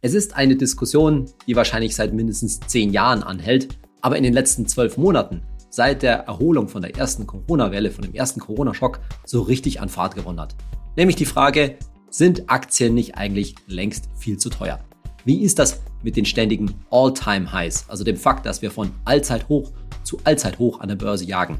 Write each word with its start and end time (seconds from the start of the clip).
Es 0.00 0.14
ist 0.14 0.36
eine 0.36 0.54
Diskussion, 0.54 1.26
die 1.48 1.56
wahrscheinlich 1.56 1.96
seit 1.96 2.14
mindestens 2.14 2.60
zehn 2.60 2.92
Jahren 2.92 3.24
anhält, 3.24 3.76
aber 4.00 4.16
in 4.16 4.22
den 4.22 4.32
letzten 4.32 4.64
zwölf 4.68 4.96
Monaten, 4.96 5.42
seit 5.70 6.02
der 6.02 6.18
Erholung 6.18 6.68
von 6.68 6.82
der 6.82 6.96
ersten 6.96 7.26
Corona-Welle, 7.26 7.90
von 7.90 8.04
dem 8.04 8.14
ersten 8.14 8.38
Corona-Schock, 8.38 9.00
so 9.26 9.42
richtig 9.42 9.80
an 9.80 9.88
Fahrt 9.88 10.14
gewonnen 10.14 10.40
hat. 10.40 10.54
Nämlich 10.96 11.16
die 11.16 11.24
Frage, 11.24 11.78
sind 12.10 12.48
Aktien 12.48 12.94
nicht 12.94 13.16
eigentlich 13.16 13.56
längst 13.66 14.08
viel 14.16 14.38
zu 14.38 14.50
teuer? 14.50 14.78
Wie 15.24 15.42
ist 15.42 15.58
das 15.58 15.80
mit 16.04 16.16
den 16.16 16.26
ständigen 16.26 16.72
All-Time-Highs, 16.90 17.86
also 17.88 18.04
dem 18.04 18.16
Fakt, 18.16 18.46
dass 18.46 18.62
wir 18.62 18.70
von 18.70 18.92
Allzeithoch 19.04 19.72
zu 20.04 20.20
Allzeithoch 20.22 20.78
an 20.78 20.90
der 20.90 20.96
Börse 20.96 21.24
jagen? 21.24 21.58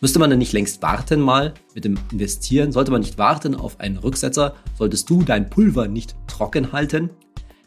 Müsste 0.00 0.18
man 0.18 0.28
denn 0.28 0.40
nicht 0.40 0.52
längst 0.52 0.82
warten 0.82 1.20
mal 1.20 1.54
mit 1.76 1.84
dem 1.84 2.00
Investieren? 2.10 2.72
Sollte 2.72 2.90
man 2.90 3.02
nicht 3.02 3.16
warten 3.16 3.54
auf 3.54 3.78
einen 3.78 3.98
Rücksetzer? 3.98 4.56
Solltest 4.76 5.08
du 5.08 5.22
dein 5.22 5.48
Pulver 5.48 5.86
nicht 5.86 6.16
trocken 6.26 6.72
halten? 6.72 7.10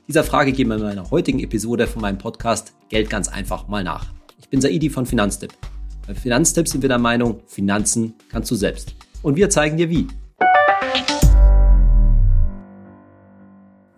Dieser 0.10 0.26
Frage 0.26 0.52
gehen 0.52 0.68
wir 0.68 0.76
in 0.76 0.82
meiner 0.82 1.12
heutigen 1.12 1.40
Episode 1.40 1.88
von 1.88 2.02
meinem 2.02 2.18
Podcast 2.18 2.74
Geld 2.90 3.10
ganz 3.10 3.30
einfach 3.30 3.70
mal 3.70 3.86
nach. 3.86 4.08
Ich 4.38 4.50
bin 4.50 4.60
Saidi 4.60 4.90
von 4.90 5.06
Finanztipp. 5.06 5.54
Bei 6.06 6.14
Finanztipp 6.14 6.68
sind 6.68 6.82
wir 6.82 6.90
der 6.90 6.98
Meinung, 6.98 7.40
Finanzen 7.48 8.14
kannst 8.28 8.52
du 8.52 8.56
selbst. 8.56 8.96
Und 9.22 9.38
wir 9.38 9.50
zeigen 9.50 9.78
dir 9.78 9.90
wie. 9.90 10.10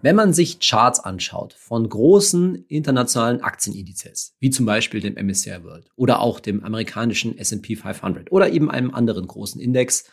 Wenn 0.03 0.15
man 0.15 0.31
sich 0.31 0.59
Charts 0.59 0.99
anschaut 0.99 1.53
von 1.53 1.89
großen 1.89 2.65
internationalen 2.67 3.41
Aktienindizes, 3.41 4.35
wie 4.39 4.51
zum 4.51 4.67
Beispiel 4.67 5.01
dem 5.01 5.15
MSCI 5.15 5.63
World 5.63 5.89
oder 5.95 6.19
auch 6.19 6.39
dem 6.39 6.63
amerikanischen 6.63 7.35
S&P 7.35 7.75
500 7.75 8.31
oder 8.31 8.51
eben 8.51 8.69
einem 8.69 8.93
anderen 8.93 9.25
großen 9.25 9.59
Index 9.59 10.05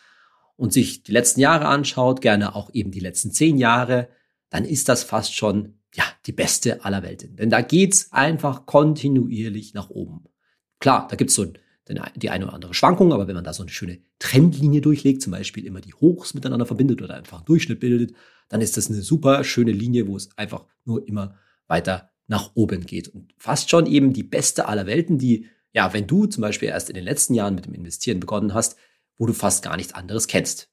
und 0.56 0.72
sich 0.72 1.02
die 1.02 1.12
letzten 1.12 1.40
Jahre 1.40 1.66
anschaut, 1.66 2.22
gerne 2.22 2.56
auch 2.56 2.70
eben 2.72 2.92
die 2.92 3.00
letzten 3.00 3.30
zehn 3.30 3.58
Jahre, 3.58 4.08
dann 4.48 4.64
ist 4.64 4.88
das 4.88 5.04
fast 5.04 5.34
schon 5.34 5.74
ja 5.94 6.04
die 6.26 6.32
beste 6.32 6.84
aller 6.84 7.02
Welten. 7.02 7.36
Denn 7.36 7.50
da 7.50 7.60
geht's 7.60 8.12
einfach 8.12 8.66
kontinuierlich 8.66 9.74
nach 9.74 9.90
oben. 9.90 10.24
Klar, 10.80 11.06
da 11.08 11.16
gibt's 11.16 11.34
so 11.34 11.46
die 12.16 12.30
eine 12.30 12.44
oder 12.46 12.54
andere 12.54 12.74
Schwankung, 12.74 13.12
aber 13.12 13.28
wenn 13.28 13.34
man 13.34 13.44
da 13.44 13.52
so 13.52 13.62
eine 13.62 13.70
schöne 13.70 13.98
Trendlinie 14.18 14.80
durchlegt, 14.80 15.20
zum 15.20 15.32
Beispiel 15.32 15.66
immer 15.66 15.80
die 15.80 15.94
Hochs 15.94 16.32
miteinander 16.32 16.64
verbindet 16.64 17.02
oder 17.02 17.14
einfach 17.14 17.38
einen 17.38 17.46
Durchschnitt 17.46 17.80
bildet, 17.80 18.14
dann 18.48 18.60
ist 18.60 18.76
das 18.76 18.88
eine 18.88 19.02
super 19.02 19.44
schöne 19.44 19.72
Linie, 19.72 20.06
wo 20.06 20.16
es 20.16 20.36
einfach 20.38 20.64
nur 20.84 21.06
immer 21.06 21.36
weiter 21.66 22.10
nach 22.28 22.52
oben 22.54 22.86
geht. 22.86 23.08
Und 23.08 23.34
fast 23.36 23.68
schon 23.68 23.86
eben 23.86 24.12
die 24.12 24.22
beste 24.22 24.68
aller 24.68 24.86
Welten, 24.86 25.18
die, 25.18 25.46
ja, 25.72 25.92
wenn 25.92 26.06
du 26.06 26.26
zum 26.26 26.40
Beispiel 26.40 26.68
erst 26.68 26.88
in 26.88 26.94
den 26.94 27.04
letzten 27.04 27.34
Jahren 27.34 27.54
mit 27.54 27.66
dem 27.66 27.74
Investieren 27.74 28.20
begonnen 28.20 28.54
hast, 28.54 28.76
wo 29.18 29.26
du 29.26 29.32
fast 29.32 29.62
gar 29.62 29.76
nichts 29.76 29.92
anderes 29.92 30.28
kennst. 30.28 30.70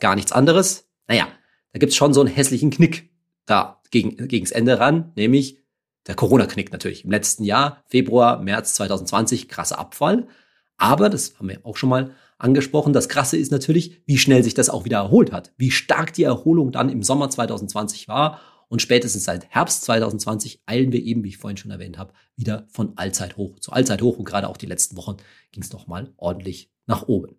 Gar 0.00 0.14
nichts 0.14 0.32
anderes? 0.32 0.88
Naja, 1.08 1.28
da 1.72 1.78
gibt's 1.78 1.96
schon 1.96 2.14
so 2.14 2.20
einen 2.20 2.32
hässlichen 2.32 2.70
Knick 2.70 3.13
da 3.46 3.80
gegen, 3.90 4.28
gegens 4.28 4.50
Ende 4.50 4.78
ran, 4.78 5.12
nämlich 5.16 5.58
der 6.06 6.14
Corona-Knick 6.14 6.72
natürlich. 6.72 7.04
Im 7.04 7.10
letzten 7.10 7.44
Jahr, 7.44 7.82
Februar, 7.86 8.42
März 8.42 8.74
2020, 8.74 9.48
krasser 9.48 9.78
Abfall. 9.78 10.28
Aber, 10.76 11.08
das 11.08 11.38
haben 11.38 11.48
wir 11.48 11.60
auch 11.64 11.76
schon 11.76 11.88
mal 11.88 12.14
angesprochen, 12.38 12.92
das 12.92 13.08
Krasse 13.08 13.36
ist 13.36 13.52
natürlich, 13.52 14.02
wie 14.06 14.18
schnell 14.18 14.42
sich 14.42 14.54
das 14.54 14.68
auch 14.68 14.84
wieder 14.84 14.98
erholt 14.98 15.32
hat. 15.32 15.52
Wie 15.56 15.70
stark 15.70 16.12
die 16.12 16.24
Erholung 16.24 16.72
dann 16.72 16.88
im 16.88 17.02
Sommer 17.02 17.30
2020 17.30 18.08
war. 18.08 18.40
Und 18.68 18.82
spätestens 18.82 19.24
seit 19.24 19.48
Herbst 19.50 19.84
2020 19.84 20.62
eilen 20.66 20.90
wir 20.90 21.02
eben, 21.02 21.22
wie 21.22 21.28
ich 21.28 21.38
vorhin 21.38 21.56
schon 21.56 21.70
erwähnt 21.70 21.96
habe, 21.96 22.12
wieder 22.34 22.66
von 22.68 22.94
Allzeit 22.96 23.36
hoch 23.36 23.58
zu 23.60 23.72
Allzeit 23.72 24.02
hoch. 24.02 24.18
Und 24.18 24.24
gerade 24.24 24.48
auch 24.48 24.56
die 24.56 24.66
letzten 24.66 24.96
Wochen 24.96 25.16
ging 25.52 25.62
es 25.62 25.72
nochmal 25.72 26.12
ordentlich 26.16 26.70
nach 26.86 27.06
oben. 27.06 27.36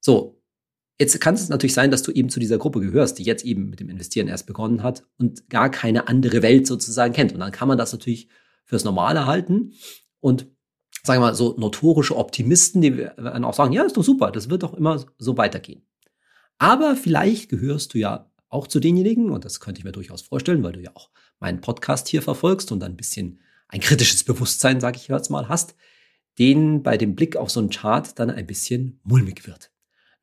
So, 0.00 0.40
Jetzt 1.00 1.20
kann 1.20 1.34
es 1.34 1.48
natürlich 1.48 1.74
sein, 1.74 1.90
dass 1.92 2.02
du 2.02 2.10
eben 2.10 2.28
zu 2.28 2.40
dieser 2.40 2.58
Gruppe 2.58 2.80
gehörst, 2.80 3.18
die 3.18 3.22
jetzt 3.22 3.44
eben 3.44 3.70
mit 3.70 3.78
dem 3.78 3.88
Investieren 3.88 4.26
erst 4.26 4.46
begonnen 4.46 4.82
hat 4.82 5.04
und 5.16 5.48
gar 5.48 5.70
keine 5.70 6.08
andere 6.08 6.42
Welt 6.42 6.66
sozusagen 6.66 7.14
kennt. 7.14 7.32
Und 7.32 7.40
dann 7.40 7.52
kann 7.52 7.68
man 7.68 7.78
das 7.78 7.92
natürlich 7.92 8.28
fürs 8.64 8.84
Normale 8.84 9.26
halten 9.26 9.74
und 10.20 10.46
sagen 11.04 11.22
wir 11.22 11.28
mal 11.28 11.34
so 11.34 11.54
notorische 11.56 12.16
Optimisten, 12.16 12.82
die 12.82 12.98
werden 12.98 13.44
auch 13.44 13.54
sagen, 13.54 13.72
ja, 13.72 13.84
ist 13.84 13.96
doch 13.96 14.02
super, 14.02 14.32
das 14.32 14.50
wird 14.50 14.64
doch 14.64 14.74
immer 14.74 15.04
so 15.18 15.36
weitergehen. 15.36 15.86
Aber 16.58 16.96
vielleicht 16.96 17.48
gehörst 17.48 17.94
du 17.94 17.98
ja 17.98 18.30
auch 18.48 18.66
zu 18.66 18.80
denjenigen, 18.80 19.30
und 19.30 19.44
das 19.44 19.60
könnte 19.60 19.78
ich 19.78 19.84
mir 19.84 19.92
durchaus 19.92 20.22
vorstellen, 20.22 20.62
weil 20.62 20.72
du 20.72 20.80
ja 20.80 20.90
auch 20.94 21.10
meinen 21.38 21.60
Podcast 21.60 22.08
hier 22.08 22.22
verfolgst 22.22 22.72
und 22.72 22.82
ein 22.82 22.96
bisschen 22.96 23.40
ein 23.68 23.80
kritisches 23.80 24.24
Bewusstsein, 24.24 24.80
sage 24.80 24.96
ich 24.96 25.08
jetzt 25.08 25.30
mal, 25.30 25.48
hast, 25.48 25.76
denen 26.38 26.82
bei 26.82 26.96
dem 26.96 27.14
Blick 27.14 27.36
auf 27.36 27.50
so 27.50 27.60
einen 27.60 27.70
Chart 27.70 28.18
dann 28.18 28.30
ein 28.30 28.46
bisschen 28.46 29.00
mulmig 29.04 29.46
wird. 29.46 29.70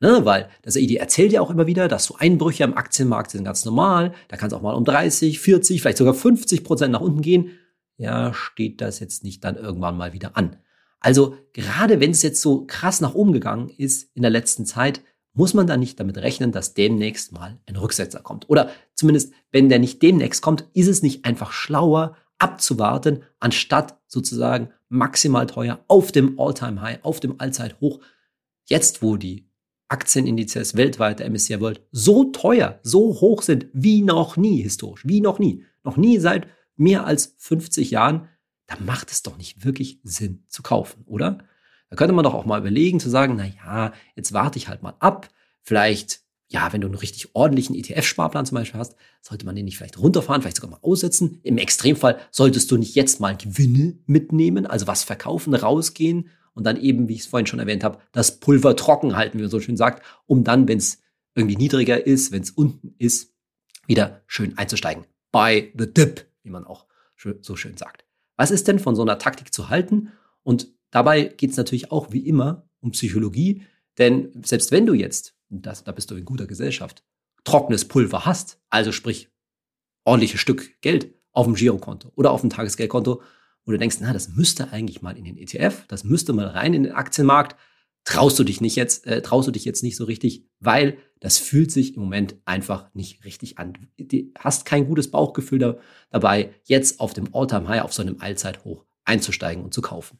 Ne, 0.02 0.26
weil 0.26 0.50
das 0.62 0.76
AID 0.76 0.98
erzählt 0.98 1.32
ja 1.32 1.40
auch 1.42 1.50
immer 1.50 1.68
wieder, 1.68 1.88
dass 1.88 2.06
so 2.06 2.16
Einbrüche 2.16 2.66
am 2.66 2.74
Aktienmarkt 2.74 3.32
sind 3.32 3.46
ganz 3.46 3.64
normal. 3.64 4.14
Da 4.28 4.36
kann 4.36 4.48
es 4.48 4.54
auch 4.54 4.62
mal 4.62 4.74
um 4.74 4.84
30, 4.84 5.40
40, 5.40 5.82
vielleicht 5.82 5.98
sogar 5.98 6.14
50 6.14 6.66
Prozent 6.66 6.92
nach 6.92 7.02
unten 7.02 7.22
gehen. 7.22 7.52
Ja, 7.98 8.34
steht 8.34 8.82
das 8.82 9.00
jetzt 9.00 9.24
nicht 9.24 9.44
dann 9.46 9.56
irgendwann 9.56 9.96
mal 9.96 10.12
wieder 10.12 10.36
an. 10.36 10.58
Also 11.00 11.38
gerade 11.54 12.00
wenn 12.02 12.12
es 12.12 12.24
jetzt 12.24 12.42
so 12.42 12.66
krass 12.66 13.00
nach 13.00 13.14
oben 13.14 13.32
gegangen 13.32 13.70
ist 13.70 14.10
in 14.16 14.22
der 14.22 14.32
letzten 14.32 14.66
Zeit, 14.66 15.02
muss 15.34 15.54
man 15.54 15.68
da 15.68 15.78
nicht 15.78 16.00
damit 16.00 16.18
rechnen, 16.18 16.52
dass 16.52 16.74
demnächst 16.74 17.32
mal 17.32 17.60
ein 17.66 17.76
Rücksetzer 17.76 18.22
kommt. 18.22 18.50
Oder 18.50 18.72
zumindest, 18.96 19.34
wenn 19.52 19.70
der 19.70 19.80
nicht 19.80 20.02
demnächst 20.02 20.42
kommt, 20.42 20.66
ist 20.74 20.88
es 20.88 21.04
nicht 21.04 21.26
einfach 21.26 21.52
schlauer 21.52 22.18
abzuwarten, 22.38 23.24
anstatt 23.40 23.98
sozusagen 24.08 24.70
maximal 24.90 25.46
teuer 25.46 25.84
auf 25.88 26.12
dem 26.12 26.40
All-Time-High, 26.40 27.00
auf 27.04 27.20
dem 27.20 27.40
Allzeithoch, 27.40 28.00
jetzt 28.66 29.02
wo 29.02 29.16
die 29.18 29.50
Aktienindizes 29.96 30.76
weltweit, 30.76 31.20
der 31.20 31.30
MSCI 31.30 31.62
World, 31.62 31.82
so 31.94 32.26
teuer, 32.26 32.82
so 32.84 33.22
hoch 33.22 33.42
sind 33.42 33.68
wie 33.72 34.02
noch 34.02 34.36
nie 34.36 34.62
historisch, 34.62 35.08
wie 35.08 35.22
noch 35.22 35.40
nie, 35.40 35.64
noch 35.86 35.96
nie 35.96 36.20
seit 36.20 36.48
mehr 36.76 37.06
als 37.06 37.34
50 37.38 37.92
Jahren, 37.92 38.28
da 38.68 38.76
macht 38.86 39.10
es 39.10 39.24
doch 39.24 39.38
nicht 39.38 39.64
wirklich 39.64 40.02
Sinn 40.04 40.44
zu 40.50 40.64
kaufen, 40.64 41.04
oder? 41.06 41.38
Da 41.90 41.96
könnte 41.96 42.14
man 42.14 42.26
doch 42.26 42.34
auch 42.34 42.44
mal 42.44 42.60
überlegen 42.60 43.00
zu 43.00 43.10
sagen, 43.10 43.38
na 43.38 43.46
ja, 43.46 43.94
jetzt 44.18 44.34
warte 44.34 44.58
ich 44.58 44.68
halt 44.68 44.84
mal 44.84 44.96
ab, 45.00 45.30
vielleicht 45.62 46.26
ja, 46.48 46.72
wenn 46.74 46.82
du 46.82 46.88
einen 46.88 46.96
richtig 46.96 47.34
ordentlichen 47.34 47.74
ETF-Sparplan 47.76 48.46
zum 48.46 48.56
Beispiel 48.56 48.80
hast, 48.80 48.96
sollte 49.22 49.46
man 49.46 49.56
den 49.56 49.66
nicht 49.66 49.78
vielleicht 49.78 49.98
runterfahren, 49.98 50.42
vielleicht 50.42 50.58
sogar 50.58 50.72
mal 50.72 50.80
aussetzen. 50.84 51.40
Im 51.42 51.58
Extremfall 51.58 52.20
solltest 52.32 52.70
du 52.70 52.78
nicht 52.78 52.96
jetzt 52.96 53.20
mal 53.20 53.36
Gewinne 53.36 53.98
mitnehmen, 54.06 54.68
also 54.68 54.86
was 54.86 55.04
verkaufen, 55.04 55.56
rausgehen 55.56 56.30
und 56.56 56.64
dann 56.64 56.82
eben, 56.82 57.08
wie 57.08 57.14
ich 57.14 57.22
es 57.22 57.26
vorhin 57.28 57.46
schon 57.46 57.60
erwähnt 57.60 57.84
habe, 57.84 58.00
das 58.12 58.40
Pulver 58.40 58.76
trocken 58.76 59.16
halten, 59.16 59.38
wie 59.38 59.44
man 59.44 59.52
so 59.52 59.60
schön 59.60 59.78
sagt, 59.78 60.04
um 60.26 60.44
dann, 60.44 60.68
wenn 60.68 60.80
es 60.80 61.04
irgendwie 61.36 61.58
niedriger 61.58 62.08
ist, 62.08 62.32
wenn 62.32 62.42
es 62.42 62.52
unten 62.52 62.96
ist, 62.98 63.36
wieder 63.86 64.24
schön 64.26 64.58
einzusteigen. 64.58 65.06
By 65.32 65.72
the 65.78 65.94
dip, 65.94 66.26
wie 66.42 66.50
man 66.50 66.66
auch 66.66 66.88
so 67.42 67.56
schön 67.56 67.78
sagt. 67.78 68.06
Was 68.38 68.52
ist 68.52 68.68
denn 68.68 68.80
von 68.80 68.96
so 68.96 69.02
einer 69.02 69.20
Taktik 69.20 69.54
zu 69.54 69.70
halten? 69.70 70.12
Und 70.44 70.74
dabei 70.92 71.26
geht 71.26 71.52
es 71.52 71.58
natürlich 71.58 71.92
auch 71.92 72.12
wie 72.12 72.28
immer 72.28 72.70
um 72.80 72.92
Psychologie, 72.92 73.64
denn 73.98 74.32
selbst 74.44 74.72
wenn 74.72 74.86
du 74.86 74.94
jetzt, 74.94 75.36
das, 75.50 75.84
da 75.84 75.92
bist 75.92 76.12
du 76.12 76.16
in 76.16 76.26
guter 76.26 76.48
Gesellschaft, 76.48 77.04
trockenes 77.44 77.88
Pulver 77.88 78.26
hast, 78.26 78.60
also 78.70 78.92
sprich 78.92 79.30
ordentliches 80.04 80.42
Stück 80.42 80.82
Geld 80.82 81.14
auf 81.32 81.46
dem 81.46 81.56
Girokonto 81.56 82.12
oder 82.16 82.32
auf 82.32 82.42
dem 82.42 82.50
Tagesgeldkonto, 82.50 83.22
wo 83.66 83.72
du 83.72 83.78
denkst, 83.78 83.98
na, 84.00 84.14
das 84.14 84.30
müsste 84.30 84.72
eigentlich 84.72 85.02
mal 85.02 85.18
in 85.18 85.26
den 85.26 85.38
ETF, 85.38 85.86
das 85.88 86.04
müsste 86.04 86.34
mal 86.34 86.48
rein 86.48 86.74
in 86.74 86.84
den 86.84 86.94
Aktienmarkt, 86.94 87.56
traust 88.04 88.38
du 88.38 88.44
dich 88.44 88.62
nicht 88.62 88.76
jetzt, 88.76 89.08
äh, 89.08 89.22
traust 89.22 89.48
du 89.48 89.52
dich 89.52 89.66
jetzt 89.66 89.84
nicht 89.84 89.98
so 89.98 90.06
richtig, 90.06 90.48
weil 90.60 90.98
das 91.20 91.40
fühlt 91.40 91.72
sich 91.72 91.96
im 91.96 92.04
Moment 92.04 92.36
einfach 92.46 92.94
nicht 92.94 93.26
richtig 93.26 93.58
an. 93.58 93.74
Du 93.98 94.32
hast 94.38 94.66
kein 94.66 94.88
gutes 94.88 95.10
Bauchgefühl 95.10 95.60
da, 95.60 95.78
dabei, 96.12 96.54
jetzt 96.66 97.00
auf 97.00 97.14
dem 97.14 97.34
Alltime 97.34 97.68
High, 97.68 97.82
auf 97.82 97.94
so 97.94 98.04
einem 98.04 98.22
Allzeithoch 98.22 98.86
einzusteigen 99.06 99.64
und 99.64 99.74
zu 99.74 99.82
kaufen. 99.82 100.20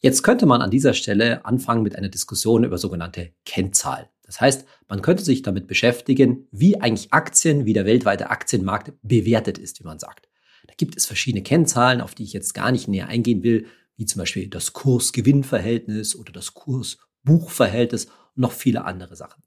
Jetzt 0.00 0.22
könnte 0.22 0.46
man 0.46 0.62
an 0.62 0.70
dieser 0.70 0.94
Stelle 0.94 1.44
anfangen 1.44 1.82
mit 1.82 1.96
einer 1.96 2.08
Diskussion 2.08 2.64
über 2.64 2.78
sogenannte 2.78 3.32
Kennzahlen. 3.44 4.06
Das 4.22 4.40
heißt, 4.40 4.66
man 4.88 5.02
könnte 5.02 5.24
sich 5.24 5.42
damit 5.42 5.66
beschäftigen, 5.66 6.48
wie 6.50 6.80
eigentlich 6.80 7.12
Aktien, 7.12 7.64
wie 7.64 7.72
der 7.72 7.86
weltweite 7.86 8.30
Aktienmarkt 8.30 8.92
bewertet 9.02 9.58
ist, 9.58 9.80
wie 9.80 9.84
man 9.84 9.98
sagt. 9.98 10.28
Da 10.66 10.74
gibt 10.76 10.96
es 10.96 11.06
verschiedene 11.06 11.42
Kennzahlen, 11.42 12.00
auf 12.00 12.14
die 12.14 12.24
ich 12.24 12.32
jetzt 12.32 12.54
gar 12.54 12.72
nicht 12.72 12.88
näher 12.88 13.08
eingehen 13.08 13.42
will, 13.42 13.66
wie 13.96 14.06
zum 14.06 14.20
Beispiel 14.20 14.48
das 14.48 14.72
Kurs-Gewinn-Verhältnis 14.72 16.16
oder 16.16 16.32
das 16.32 16.54
Kurs-Buch-Verhältnis 16.54 18.06
und 18.06 18.38
noch 18.38 18.52
viele 18.52 18.84
andere 18.84 19.16
Sachen. 19.16 19.42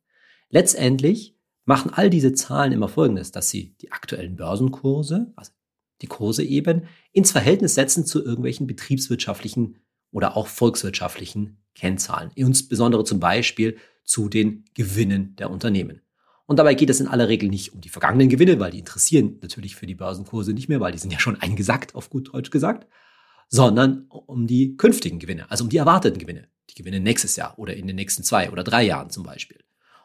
Letztendlich 0.49 1.35
machen 1.65 1.91
all 1.93 2.09
diese 2.09 2.33
Zahlen 2.33 2.71
immer 2.71 2.89
Folgendes, 2.89 3.31
dass 3.31 3.49
sie 3.49 3.75
die 3.81 3.91
aktuellen 3.91 4.35
Börsenkurse, 4.35 5.31
also 5.35 5.51
die 6.01 6.07
Kurse 6.07 6.43
eben, 6.43 6.83
ins 7.11 7.31
Verhältnis 7.31 7.75
setzen 7.75 8.05
zu 8.05 8.23
irgendwelchen 8.23 8.65
betriebswirtschaftlichen 8.65 9.77
oder 10.11 10.35
auch 10.35 10.47
volkswirtschaftlichen 10.47 11.57
Kennzahlen, 11.75 12.31
insbesondere 12.33 13.03
zum 13.03 13.19
Beispiel 13.19 13.77
zu 14.03 14.29
den 14.29 14.65
Gewinnen 14.73 15.35
der 15.35 15.51
Unternehmen. 15.51 16.01
Und 16.49 16.57
dabei 16.57 16.73
geht 16.73 16.89
es 16.89 16.99
in 16.99 17.07
aller 17.07 17.29
Regel 17.29 17.47
nicht 17.47 17.75
um 17.75 17.79
die 17.79 17.89
vergangenen 17.89 18.27
Gewinne, 18.27 18.59
weil 18.59 18.71
die 18.71 18.79
interessieren 18.79 19.37
natürlich 19.43 19.75
für 19.75 19.85
die 19.85 19.93
Börsenkurse 19.93 20.51
nicht 20.51 20.67
mehr, 20.67 20.79
weil 20.79 20.91
die 20.91 20.97
sind 20.97 21.13
ja 21.13 21.19
schon 21.19 21.39
eingesackt, 21.39 21.93
auf 21.93 22.09
gut 22.09 22.33
Deutsch 22.33 22.49
gesagt, 22.49 22.87
sondern 23.49 24.07
um 24.07 24.47
die 24.47 24.75
künftigen 24.75 25.19
Gewinne, 25.19 25.51
also 25.51 25.63
um 25.65 25.69
die 25.69 25.77
erwarteten 25.77 26.17
Gewinne. 26.17 26.47
Die 26.71 26.73
Gewinne 26.73 27.01
nächstes 27.01 27.35
Jahr 27.35 27.59
oder 27.59 27.75
in 27.75 27.85
den 27.85 27.95
nächsten 27.95 28.23
zwei 28.23 28.49
oder 28.49 28.63
drei 28.63 28.83
Jahren 28.83 29.11
zum 29.11 29.21
Beispiel. 29.21 29.59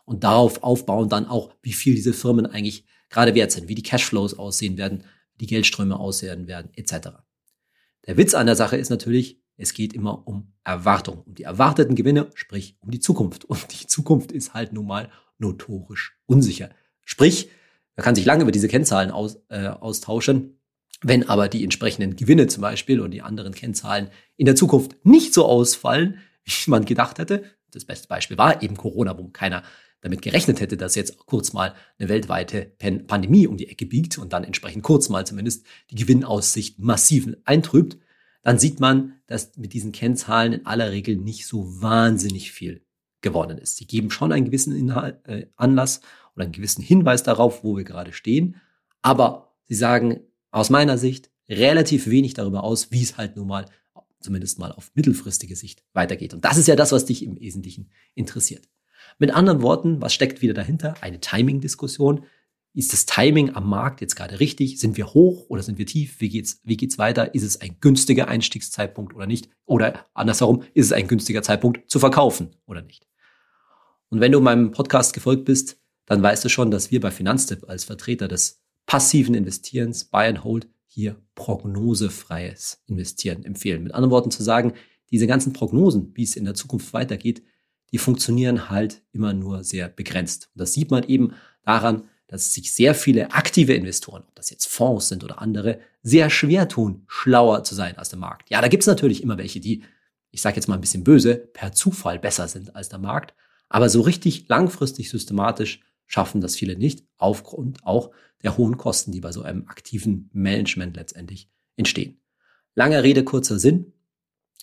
Und 0.05 0.23
darauf 0.23 0.63
aufbauen 0.63 1.09
dann 1.09 1.25
auch, 1.25 1.51
wie 1.63 1.73
viel 1.73 1.95
diese 1.95 2.13
Firmen 2.13 2.45
eigentlich 2.45 2.85
gerade 3.09 3.35
wert 3.35 3.51
sind, 3.51 3.69
wie 3.69 3.75
die 3.75 3.83
Cashflows 3.83 4.35
aussehen 4.35 4.77
werden, 4.77 5.05
die 5.41 5.47
Geldströme 5.47 5.99
aussehen 5.99 6.47
werden, 6.47 6.71
etc. 6.75 7.09
Der 8.07 8.19
Witz 8.19 8.35
an 8.35 8.45
der 8.45 8.57
Sache 8.57 8.77
ist 8.77 8.91
natürlich, 8.91 9.41
es 9.57 9.73
geht 9.73 9.95
immer 9.95 10.29
um 10.29 10.53
Erwartung, 10.63 11.23
um 11.23 11.35
die 11.35 11.45
erwarteten 11.45 11.95
Gewinne, 11.95 12.29
sprich 12.35 12.77
um 12.81 12.91
die 12.91 13.01
Zukunft. 13.01 13.47
Und 13.47 13.81
die 13.81 13.87
Zukunft 13.87 14.31
ist 14.31 14.53
halt 14.53 14.75
nun 14.75 14.87
mal 14.87 15.11
notorisch 15.39 16.17
unsicher. 16.27 16.71
Sprich, 17.05 17.49
man 17.97 18.05
kann 18.05 18.15
sich 18.15 18.25
lange 18.25 18.43
über 18.43 18.53
diese 18.53 18.69
Kennzahlen 18.69 19.11
aus, 19.11 19.39
äh, 19.49 19.67
austauschen. 19.67 20.61
Wenn 21.03 21.29
aber 21.29 21.49
die 21.49 21.63
entsprechenden 21.63 22.17
Gewinne 22.17 22.47
zum 22.47 22.63
Beispiel 22.63 23.01
und 23.01 23.11
die 23.11 23.23
anderen 23.23 23.55
Kennzahlen 23.55 24.11
in 24.37 24.47
der 24.47 24.57
Zukunft 24.57 24.97
nicht 25.05 25.35
so 25.35 25.47
ausfallen, 25.47 26.19
wie 26.45 26.71
man 26.71 26.85
gedacht 26.85 27.19
hätte, 27.19 27.45
das 27.71 27.85
beste 27.85 28.09
Beispiel 28.09 28.39
war 28.39 28.63
eben 28.63 28.77
Corona, 28.77 29.19
wo 29.19 29.29
keiner 29.29 29.63
damit 30.01 30.21
gerechnet 30.23 30.61
hätte, 30.61 30.77
dass 30.77 30.95
jetzt 30.95 31.17
kurz 31.17 31.55
mal 31.55 31.75
eine 31.99 32.11
weltweite 32.11 32.73
Pandemie 33.07 33.47
um 33.47 33.57
die 33.57 33.69
Ecke 33.69 33.87
biegt 33.87 34.19
und 34.19 34.35
dann 34.35 34.45
entsprechend 34.45 34.83
kurz 34.83 35.09
mal 35.09 35.27
zumindest 35.27 35.65
die 35.91 35.95
Gewinnaussicht 35.95 36.79
massiv 36.79 37.27
eintrübt, 37.45 37.97
dann 38.43 38.59
sieht 38.59 38.81
man, 38.81 39.15
dass 39.27 39.57
mit 39.57 39.73
diesen 39.73 39.93
Kennzahlen 39.93 40.53
in 40.53 40.67
aller 40.67 40.91
Regel 40.91 41.17
nicht 41.17 41.47
so 41.47 41.81
wahnsinnig 41.81 42.53
viel 42.53 42.85
gewonnen 43.25 43.59
ist. 43.59 43.77
Sie 43.77 43.87
geben 43.87 44.13
schon 44.13 44.31
einen 44.31 44.45
gewissen 44.45 44.77
Inhalt, 44.77 45.27
äh, 45.27 45.47
Anlass 45.57 46.01
oder 46.37 46.45
einen 46.45 46.53
gewissen 46.53 46.83
Hinweis 46.83 47.25
darauf, 47.25 47.65
wo 47.65 47.77
wir 47.77 47.85
gerade 47.85 48.13
stehen, 48.13 48.61
aber 49.03 49.57
sie 49.65 49.75
sagen 49.75 50.21
aus 50.53 50.71
meiner 50.71 50.97
Sicht 50.99 51.31
relativ 51.49 52.07
wenig 52.07 52.35
darüber 52.35 52.63
aus, 52.63 52.93
wie 52.93 53.03
es 53.03 53.17
halt 53.17 53.37
nun 53.37 53.49
mal 53.49 53.67
zumindest 54.21 54.59
mal 54.59 54.73
auf 54.73 54.91
mittelfristige 54.95 55.55
Sicht 55.55 55.85
weitergeht. 55.93 56.33
Und 56.33 56.45
das 56.45 56.57
ist 56.57 56.69
ja 56.69 56.77
das, 56.77 56.93
was 56.93 57.05
dich 57.05 57.25
im 57.25 57.39
Wesentlichen 57.39 57.91
interessiert. 58.15 58.69
Mit 59.19 59.33
anderen 59.33 59.63
Worten, 59.63 60.01
was 60.01 60.15
steckt 60.15 60.41
wieder 60.43 60.55
dahinter? 60.55 60.95
Eine 61.03 61.21
Timing-Diskussion. 61.21 62.25
Ist 62.73 62.93
das 62.93 63.07
Timing 63.07 63.55
am 63.55 63.69
Markt 63.69 64.01
jetzt 64.01 64.17
gerade 64.17 64.41
richtig? 64.41 64.81
Sind 64.81 64.97
wir 64.97 65.13
hoch 65.13 65.45
oder 65.49 65.63
sind 65.63 65.79
wir 65.79 65.87
tief? 65.87 66.21
Wie 66.21 66.31
geht's, 66.31 66.61
wie 66.65 66.77
geht's 66.77 66.99
weiter? 66.99 67.35
Ist 67.35 67.45
es 67.45 67.61
ein 67.61 67.77
günstiger 67.81 68.27
Einstiegszeitpunkt 68.27 69.15
oder 69.15 69.27
nicht? 69.27 69.49
Oder 69.67 70.07
andersherum, 70.15 70.63
ist 70.73 70.87
es 70.87 70.93
ein 70.93 71.07
günstiger 71.07 71.43
Zeitpunkt 71.43 71.89
zu 71.89 72.01
verkaufen 72.01 72.57
oder 72.67 72.83
nicht? 72.83 73.07
Und 74.15 74.21
wenn 74.21 74.31
du 74.31 74.39
meinem 74.39 74.71
Podcast 74.71 75.13
gefolgt 75.13 75.45
bist, 75.45 75.77
dann 76.07 76.23
weißt 76.23 76.45
du 76.45 76.49
schon, 76.49 76.71
dass 76.71 76.93
wir 76.93 77.01
bei 77.01 77.11
Finanztipp 77.11 77.69
als 77.69 77.83
Vertreter 77.83 78.29
des 78.29 78.63
passiven 78.87 79.35
Investierens 79.35 80.05
Buy 80.05 80.29
and 80.29 80.45
Hold 80.45 80.69
hier 80.87 81.17
prognosefreies 81.35 82.81
Investieren 82.87 83.45
empfehlen. 83.45 83.83
Mit 83.83 83.93
anderen 83.93 84.13
Worten 84.13 84.31
zu 84.31 84.45
sagen, 84.45 84.75
diese 85.11 85.27
ganzen 85.27 85.53
Prognosen, 85.53 86.13
wie 86.15 86.23
es 86.23 86.37
in 86.37 86.45
der 86.45 86.55
Zukunft 86.55 86.93
weitergeht, 86.93 87.43
die 87.91 87.99
funktionieren 87.99 88.71
halt 88.71 89.03
immer 89.11 89.33
nur 89.33 89.65
sehr 89.65 89.89
begrenzt. 89.89 90.49
Und 90.55 90.61
das 90.61 90.75
sieht 90.75 90.93
man 90.93 91.03
eben 91.03 91.33
daran, 91.65 92.05
dass 92.29 92.53
sich 92.53 92.73
sehr 92.73 92.95
viele 92.95 93.33
aktive 93.33 93.75
Investoren, 93.75 94.23
ob 94.29 94.37
das 94.37 94.49
jetzt 94.49 94.69
Fonds 94.69 95.09
sind 95.09 95.25
oder 95.25 95.43
andere, 95.43 95.81
sehr 96.05 96.31
schwer 96.31 96.69
tun, 96.69 97.03
schlauer 97.09 97.65
zu 97.65 97.75
sein 97.75 97.99
als 97.99 98.11
der 98.11 98.21
Markt. 98.21 98.49
Ja, 98.49 98.61
da 98.61 98.69
gibt 98.69 98.85
es 98.85 98.87
natürlich 98.87 99.25
immer 99.25 99.39
welche, 99.39 99.59
die, 99.59 99.83
ich 100.31 100.41
sage 100.41 100.55
jetzt 100.55 100.69
mal 100.69 100.77
ein 100.77 100.81
bisschen 100.81 101.03
böse, 101.03 101.35
per 101.35 101.73
Zufall 101.73 102.21
besser 102.21 102.47
sind 102.47 102.77
als 102.77 102.89
der 102.89 103.01
Markt. 103.01 103.35
Aber 103.75 103.89
so 103.89 104.03
richtig 104.03 104.47
langfristig 104.47 105.11
systematisch 105.11 105.81
schaffen 106.07 106.41
das 106.41 106.55
viele 106.55 106.79
nicht, 106.79 107.05
aufgrund 107.17 107.85
auch 107.85 108.13
der 108.45 108.57
hohen 108.57 108.77
Kosten, 108.77 109.11
die 109.11 109.21
bei 109.21 109.33
so 109.33 109.43
einem 109.43 109.67
aktiven 109.67 110.31
Management 110.33 110.97
letztendlich 110.97 111.51
entstehen. 111.75 112.21
Lange 112.77 113.03
Rede, 113.03 113.25
kurzer 113.25 113.59
Sinn. 113.59 113.93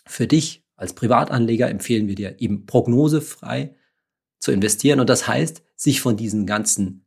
Für 0.06 0.28
dich 0.28 0.66
als 0.78 0.94
Privatanleger 0.94 1.70
empfehlen 1.70 2.08
wir 2.08 2.16
dir 2.16 2.40
eben 2.40 2.66
prognosefrei 2.66 3.76
zu 4.40 4.54
investieren. 4.54 5.02
Und 5.02 5.10
das 5.10 5.28
heißt, 5.28 5.62
sich 5.76 6.00
von 6.00 6.16
diesen 6.16 6.46
ganzen 6.46 7.06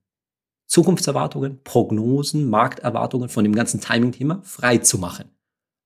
Zukunftserwartungen, 0.66 1.62
Prognosen, 1.64 2.50
Markterwartungen, 2.50 3.30
von 3.30 3.44
dem 3.44 3.54
ganzen 3.54 3.80
Timing-Thema 3.80 4.42
frei 4.42 4.76
zu 4.76 4.98
machen. 4.98 5.30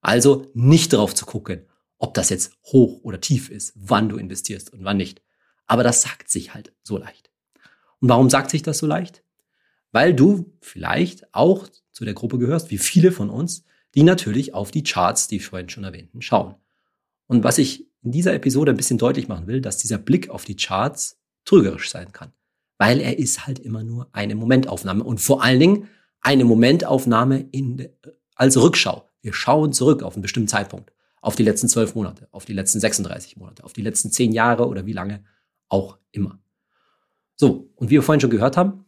Also 0.01 0.51
nicht 0.53 0.91
darauf 0.91 1.15
zu 1.15 1.25
gucken, 1.25 1.65
ob 1.97 2.13
das 2.13 2.27
jetzt 2.27 2.51
hoch 2.65 2.99
oder 3.03 3.21
tief 3.21 3.49
ist, 3.49 3.71
wann 3.77 4.09
du 4.09 4.17
investierst 4.17 4.73
und 4.73 4.83
wann 4.83 4.97
nicht. 4.97 5.21
Aber 5.69 5.83
das 5.83 6.01
sagt 6.01 6.29
sich 6.29 6.53
halt 6.53 6.73
so 6.83 6.97
leicht. 6.97 7.29
Und 8.01 8.09
warum 8.09 8.29
sagt 8.29 8.49
sich 8.49 8.61
das 8.61 8.79
so 8.79 8.87
leicht? 8.87 9.23
Weil 9.91 10.13
du 10.13 10.53
vielleicht 10.61 11.33
auch 11.33 11.67
zu 11.91 12.03
der 12.05 12.13
Gruppe 12.13 12.37
gehörst, 12.39 12.71
wie 12.71 12.77
viele 12.77 13.11
von 13.11 13.29
uns, 13.29 13.63
die 13.95 14.03
natürlich 14.03 14.53
auf 14.53 14.71
die 14.71 14.83
Charts, 14.83 15.27
die 15.27 15.37
ich 15.37 15.45
vorhin 15.45 15.69
schon 15.69 15.83
erwähnten, 15.83 16.21
schauen. 16.21 16.55
Und 17.27 17.43
was 17.43 17.57
ich 17.57 17.87
in 18.01 18.11
dieser 18.11 18.33
Episode 18.33 18.71
ein 18.71 18.77
bisschen 18.77 18.97
deutlich 18.97 19.27
machen 19.27 19.47
will, 19.47 19.61
dass 19.61 19.77
dieser 19.77 19.97
Blick 19.97 20.29
auf 20.29 20.43
die 20.43 20.55
Charts 20.55 21.19
trügerisch 21.45 21.89
sein 21.89 22.11
kann 22.11 22.33
weil 22.79 23.01
er 23.01 23.19
ist 23.19 23.45
halt 23.45 23.59
immer 23.59 23.83
nur 23.83 24.07
eine 24.13 24.33
Momentaufnahme 24.33 25.03
und 25.03 25.19
vor 25.21 25.43
allen 25.43 25.59
Dingen 25.59 25.89
eine 26.21 26.45
Momentaufnahme 26.45 27.45
in, 27.51 27.89
als 28.35 28.57
Rückschau. 28.57 29.07
Wir 29.21 29.33
schauen 29.33 29.73
zurück 29.73 30.01
auf 30.01 30.15
einen 30.15 30.21
bestimmten 30.21 30.47
Zeitpunkt, 30.47 30.93
auf 31.21 31.35
die 31.35 31.43
letzten 31.43 31.67
zwölf 31.67 31.93
Monate, 31.93 32.29
auf 32.31 32.45
die 32.45 32.53
letzten 32.53 32.79
36 32.79 33.35
Monate, 33.35 33.65
auf 33.65 33.73
die 33.73 33.81
letzten 33.81 34.11
zehn 34.11 34.31
Jahre 34.31 34.67
oder 34.67 34.85
wie 34.85 34.93
lange 34.93 35.25
auch 35.69 35.97
immer. 36.11 36.39
So, 37.35 37.71
und 37.75 37.89
wie 37.89 37.93
wir 37.93 38.03
vorhin 38.03 38.19
schon 38.19 38.29
gehört 38.29 38.57
haben, 38.57 38.85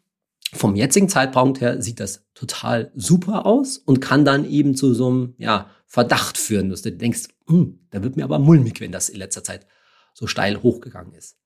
vom 0.54 0.76
jetzigen 0.76 1.08
Zeitpunkt 1.08 1.62
her 1.62 1.82
sieht 1.82 2.00
das 2.00 2.26
total 2.34 2.92
super 2.96 3.46
aus 3.46 3.78
und 3.78 4.02
kann 4.02 4.26
dann 4.26 4.50
eben 4.50 4.76
zu 4.76 4.94
so 4.94 5.08
einem 5.08 5.34
ja, 5.38 5.70
Verdacht 5.86 6.38
führen, 6.38 6.70
dass 6.70 6.82
du 6.82 6.92
denkst, 6.92 7.30
hm, 7.48 7.80
da 7.90 8.04
wird 8.04 8.18
mir 8.18 8.26
aber 8.26 8.40
mulmig, 8.40 8.82
wenn 8.82 8.92
das 8.92 9.08
in 9.08 9.18
letzter 9.18 9.44
Zeit 9.44 9.66
so 10.14 10.28
steil 10.28 10.62
hochgegangen 10.62 11.14
ist. 11.14 11.38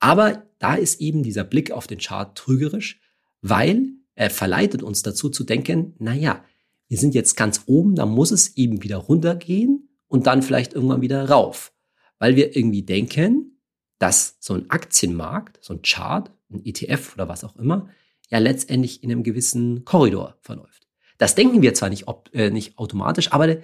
Aber 0.00 0.46
da 0.58 0.74
ist 0.74 1.00
eben 1.00 1.22
dieser 1.22 1.44
Blick 1.44 1.70
auf 1.70 1.86
den 1.86 1.98
Chart 1.98 2.36
trügerisch, 2.36 3.00
weil 3.42 3.92
er 4.14 4.30
verleitet 4.30 4.82
uns 4.82 5.02
dazu 5.02 5.28
zu 5.28 5.44
denken, 5.44 5.94
naja, 5.98 6.42
wir 6.88 6.98
sind 6.98 7.14
jetzt 7.14 7.36
ganz 7.36 7.62
oben, 7.66 7.94
da 7.94 8.06
muss 8.06 8.30
es 8.30 8.56
eben 8.56 8.82
wieder 8.82 8.98
runtergehen 8.98 9.88
und 10.08 10.26
dann 10.26 10.42
vielleicht 10.42 10.74
irgendwann 10.74 11.00
wieder 11.00 11.28
rauf. 11.28 11.72
Weil 12.18 12.36
wir 12.36 12.56
irgendwie 12.56 12.82
denken, 12.82 13.53
dass 13.98 14.36
so 14.40 14.54
ein 14.54 14.70
Aktienmarkt, 14.70 15.58
so 15.62 15.74
ein 15.74 15.82
Chart, 15.82 16.30
ein 16.50 16.64
ETF 16.64 17.14
oder 17.14 17.28
was 17.28 17.44
auch 17.44 17.56
immer, 17.56 17.88
ja 18.30 18.38
letztendlich 18.38 19.02
in 19.02 19.10
einem 19.10 19.22
gewissen 19.22 19.84
Korridor 19.84 20.36
verläuft. 20.40 20.86
Das 21.18 21.34
denken 21.34 21.62
wir 21.62 21.74
zwar 21.74 21.90
nicht, 21.90 22.08
ob, 22.08 22.30
äh, 22.34 22.50
nicht 22.50 22.78
automatisch, 22.78 23.32
aber 23.32 23.56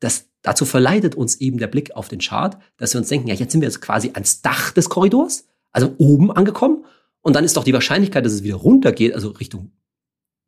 das, 0.00 0.28
dazu 0.42 0.64
verleitet 0.64 1.14
uns 1.14 1.36
eben 1.36 1.58
der 1.58 1.66
Blick 1.66 1.96
auf 1.96 2.08
den 2.08 2.20
Chart, 2.20 2.58
dass 2.76 2.94
wir 2.94 3.00
uns 3.00 3.08
denken, 3.08 3.28
ja, 3.28 3.34
jetzt 3.34 3.52
sind 3.52 3.60
wir 3.60 3.68
jetzt 3.68 3.80
quasi 3.80 4.10
ans 4.14 4.42
Dach 4.42 4.70
des 4.70 4.88
Korridors 4.88 5.48
also 5.72 5.94
oben 5.98 6.30
angekommen. 6.32 6.84
Und 7.20 7.34
dann 7.36 7.44
ist 7.44 7.56
doch 7.56 7.64
die 7.64 7.72
Wahrscheinlichkeit, 7.72 8.24
dass 8.24 8.32
es 8.32 8.42
wieder 8.42 8.56
runtergeht, 8.56 9.14
also 9.14 9.30
Richtung 9.30 9.72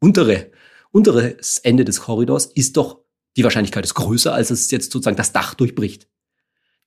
untere, 0.01 0.51
unteres 0.93 1.59
Ende 1.59 1.85
des 1.85 2.01
Korridors, 2.01 2.47
ist 2.47 2.77
doch 2.77 3.01
die 3.37 3.45
Wahrscheinlichkeit 3.45 3.85
ist 3.85 3.95
größer, 3.95 4.33
als 4.33 4.51
es 4.51 4.71
jetzt 4.71 4.91
sozusagen 4.91 5.17
das 5.17 5.33
Dach 5.33 5.55
durchbricht. 5.55 6.09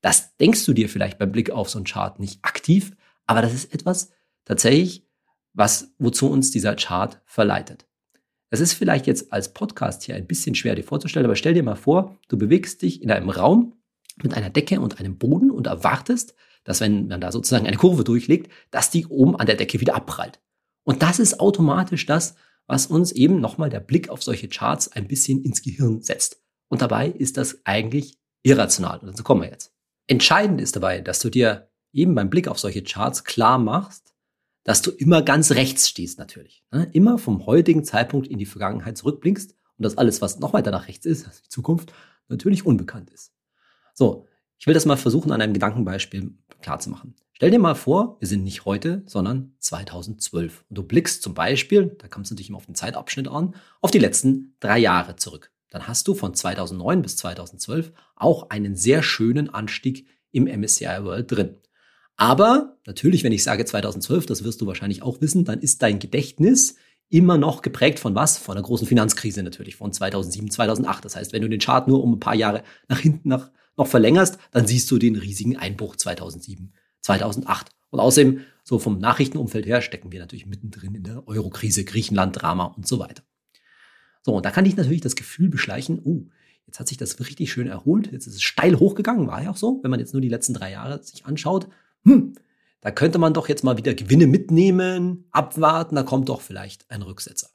Das 0.04 0.36
denkst 0.36 0.66
du 0.66 0.74
dir 0.74 0.90
vielleicht 0.90 1.18
beim 1.18 1.32
Blick 1.32 1.50
auf 1.50 1.70
so 1.70 1.80
einen 1.80 1.86
Chart 1.86 2.20
nicht 2.20 2.44
aktiv, 2.44 2.92
aber 3.26 3.42
das 3.42 3.54
ist 3.54 3.74
etwas 3.74 4.12
tatsächlich, 4.44 5.08
was, 5.54 5.94
wozu 5.98 6.30
uns 6.30 6.52
dieser 6.52 6.76
Chart 6.76 7.22
verleitet. 7.26 7.88
Das 8.50 8.60
ist 8.60 8.74
vielleicht 8.74 9.08
jetzt 9.08 9.32
als 9.32 9.54
Podcast 9.54 10.04
hier 10.04 10.16
ein 10.16 10.28
bisschen 10.28 10.56
schwer 10.56 10.76
dir 10.76 10.84
vorzustellen, 10.84 11.26
aber 11.26 11.38
stell 11.38 11.54
dir 11.54 11.64
mal 11.64 11.76
vor, 11.76 12.20
du 12.28 12.38
bewegst 12.38 12.82
dich 12.82 13.02
in 13.02 13.12
einem 13.12 13.30
Raum 13.30 13.78
mit 14.22 14.36
einer 14.36 14.50
Decke 14.50 14.82
und 14.82 15.00
einem 15.00 15.18
Boden 15.18 15.50
und 15.50 15.68
erwartest, 15.68 16.36
dass 16.66 16.82
wenn 16.82 17.08
man 17.08 17.22
da 17.22 17.32
sozusagen 17.32 17.66
eine 17.66 17.78
Kurve 17.78 18.04
durchlegt, 18.04 18.52
dass 18.72 18.90
die 18.90 19.08
oben 19.08 19.38
an 19.38 19.46
der 19.46 19.56
Decke 19.56 19.80
wieder 19.80 19.96
abprallt. 19.96 20.42
Und 20.84 21.02
das 21.02 21.20
ist 21.20 21.40
automatisch 21.40 22.06
das, 22.06 22.36
was 22.68 22.88
uns 22.88 23.14
eben 23.14 23.40
nochmal 23.40 23.70
der 23.70 23.80
Blick 23.80 24.10
auf 24.10 24.22
solche 24.22 24.50
Charts 24.50 24.92
ein 24.92 25.08
bisschen 25.08 25.42
ins 25.44 25.62
Gehirn 25.62 26.02
setzt. 26.02 26.42
Und 26.68 26.82
dabei 26.82 27.08
ist 27.08 27.38
das 27.38 27.62
eigentlich 27.64 28.18
irrational. 28.44 29.00
Und 29.00 29.08
dazu 29.08 29.24
kommen 29.24 29.42
wir 29.42 29.50
jetzt. 29.50 29.73
Entscheidend 30.08 30.60
ist 30.62 30.76
dabei, 30.76 31.02
dass 31.02 31.20
du 31.20 31.30
dir 31.30 31.70
eben 31.92 32.16
beim 32.16 32.30
Blick 32.30 32.48
auf 32.48 32.60
solche 32.60 32.84
Charts 32.84 33.24
klar 33.24 33.58
machst, 33.58 34.14
dass 34.64 34.82
du 34.82 34.92
immer 34.92 35.22
ganz 35.22 35.52
rechts 35.52 35.90
stehst 35.90 36.20
natürlich. 36.20 36.64
Ne? 36.72 36.90
Immer 36.94 37.18
vom 37.18 37.46
heutigen 37.46 37.84
Zeitpunkt 37.84 38.28
in 38.28 38.38
die 38.38 38.46
Vergangenheit 38.46 38.98
zurückblickst 38.98 39.52
und 39.78 39.84
dass 39.84 39.98
alles, 39.98 40.22
was 40.22 40.40
noch 40.40 40.54
weiter 40.54 40.72
nach 40.72 40.88
rechts 40.88 41.06
ist, 41.06 41.28
also 41.28 41.40
die 41.44 41.50
Zukunft, 41.50 41.94
natürlich 42.28 42.66
unbekannt 42.66 43.10
ist. 43.10 43.34
So, 43.94 44.28
ich 44.58 44.68
will 44.68 44.74
das 44.74 44.86
mal 44.86 44.98
versuchen 44.98 45.32
an 45.32 45.42
einem 45.42 45.54
Gedankenbeispiel 45.54 46.34
klar 46.62 46.80
zu 46.80 46.90
machen. 46.90 47.16
Stell 47.34 47.52
dir 47.52 47.60
mal 47.60 47.76
vor, 47.76 48.18
wir 48.20 48.28
sind 48.28 48.44
nicht 48.44 48.66
heute, 48.66 49.04
sondern 49.06 49.54
2012. 49.60 50.66
Und 50.70 50.78
du 50.78 50.84
blickst 50.84 51.22
zum 51.22 51.34
Beispiel, 51.34 51.96
da 52.00 52.08
kommst 52.08 52.32
du 52.32 52.36
dich 52.36 52.50
immer 52.50 52.58
auf 52.58 52.68
den 52.68 52.76
Zeitabschnitt 52.76 53.28
an, 53.28 53.56
auf 53.82 53.92
die 53.92 54.00
letzten 54.00 54.56
drei 54.60 54.80
Jahre 54.80 55.16
zurück. 55.16 55.52
Dann 55.74 55.88
hast 55.88 56.08
du 56.08 56.14
von 56.14 56.36
2009 56.36 57.02
bis 57.02 57.18
2012 57.18 57.92
auch 58.16 58.52
einen 58.52 58.76
sehr 58.76 59.02
schönen 59.02 59.50
Anstieg 59.50 60.08
im 60.32 60.44
MSCI 60.46 61.04
World 61.04 61.32
drin. 61.32 61.58
Aber 62.16 62.78
natürlich, 62.86 63.24
wenn 63.24 63.32
ich 63.32 63.44
sage 63.44 63.66
2012, 63.66 64.28
das 64.28 64.44
wirst 64.44 64.62
du 64.62 64.68
wahrscheinlich 64.68 65.02
auch 65.02 65.20
wissen, 65.20 65.46
dann 65.46 65.60
ist 65.60 65.82
dein 65.82 65.98
Gedächtnis 65.98 66.76
immer 67.10 67.40
noch 67.40 67.64
geprägt 67.64 68.00
von 68.00 68.14
was? 68.14 68.38
Von 68.38 68.56
der 68.56 68.64
großen 68.64 68.88
Finanzkrise 68.88 69.42
natürlich, 69.42 69.76
von 69.76 69.92
2007, 69.92 70.52
2008. 70.52 71.06
Das 71.06 71.16
heißt, 71.16 71.34
wenn 71.34 71.42
du 71.42 71.50
den 71.50 71.60
Chart 71.60 71.88
nur 71.88 72.04
um 72.04 72.14
ein 72.14 72.20
paar 72.20 72.36
Jahre 72.36 72.64
nach 72.88 73.00
hinten 73.00 73.30
nach 73.30 73.50
noch 73.76 73.88
verlängerst, 73.88 74.38
dann 74.52 74.68
siehst 74.68 74.92
du 74.92 75.00
den 75.00 75.16
riesigen 75.16 75.58
Einbruch 75.58 75.96
2007, 75.96 76.72
2008. 77.02 77.72
Und 77.90 78.00
außerdem, 78.00 78.42
so 78.64 78.78
vom 78.78 79.00
Nachrichtenumfeld 79.00 79.66
her, 79.66 79.82
stecken 79.82 80.12
wir 80.12 80.20
natürlich 80.20 80.46
mittendrin 80.46 80.94
in 80.94 81.04
der 81.04 81.28
Eurokrise, 81.28 81.84
Griechenland-Drama 81.84 82.66
und 82.66 82.88
so 82.88 83.00
weiter. 83.00 83.24
So, 84.24 84.36
und 84.36 84.46
da 84.46 84.52
kann 84.52 84.66
ich 84.66 84.76
natürlich 84.76 85.02
das 85.02 85.16
Gefühl 85.16 85.50
beschleichen, 85.50 86.02
uh, 86.04 86.26
jetzt 86.66 86.80
hat 86.80 86.88
sich 86.88 86.98
das 86.98 87.20
richtig 87.20 87.52
schön 87.52 87.68
erholt, 87.68 88.12
jetzt 88.12 88.26
ist 88.26 88.36
es 88.36 88.42
steil 88.42 88.80
hochgegangen, 88.80 89.28
war 89.28 89.44
ja 89.44 89.52
auch 89.52 89.58
so, 89.58 89.80
wenn 89.84 89.92
man 89.92 90.00
jetzt 90.00 90.14
nur 90.14 90.22
die 90.22 90.30
letzten 90.30 90.54
drei 90.54 90.72
Jahre 90.72 91.04
sich 91.04 91.26
anschaut. 91.26 91.68
Hm, 92.06 92.34
da 92.82 92.92
könnte 92.92 93.20
man 93.20 93.34
doch 93.34 93.50
jetzt 93.50 93.64
mal 93.64 93.78
wieder 93.78 93.94
Gewinne 93.94 94.28
mitnehmen, 94.28 95.26
abwarten, 95.32 95.96
da 95.96 96.04
kommt 96.04 96.30
doch 96.30 96.42
vielleicht 96.42 96.90
ein 96.90 97.02
Rücksetzer. 97.02 97.50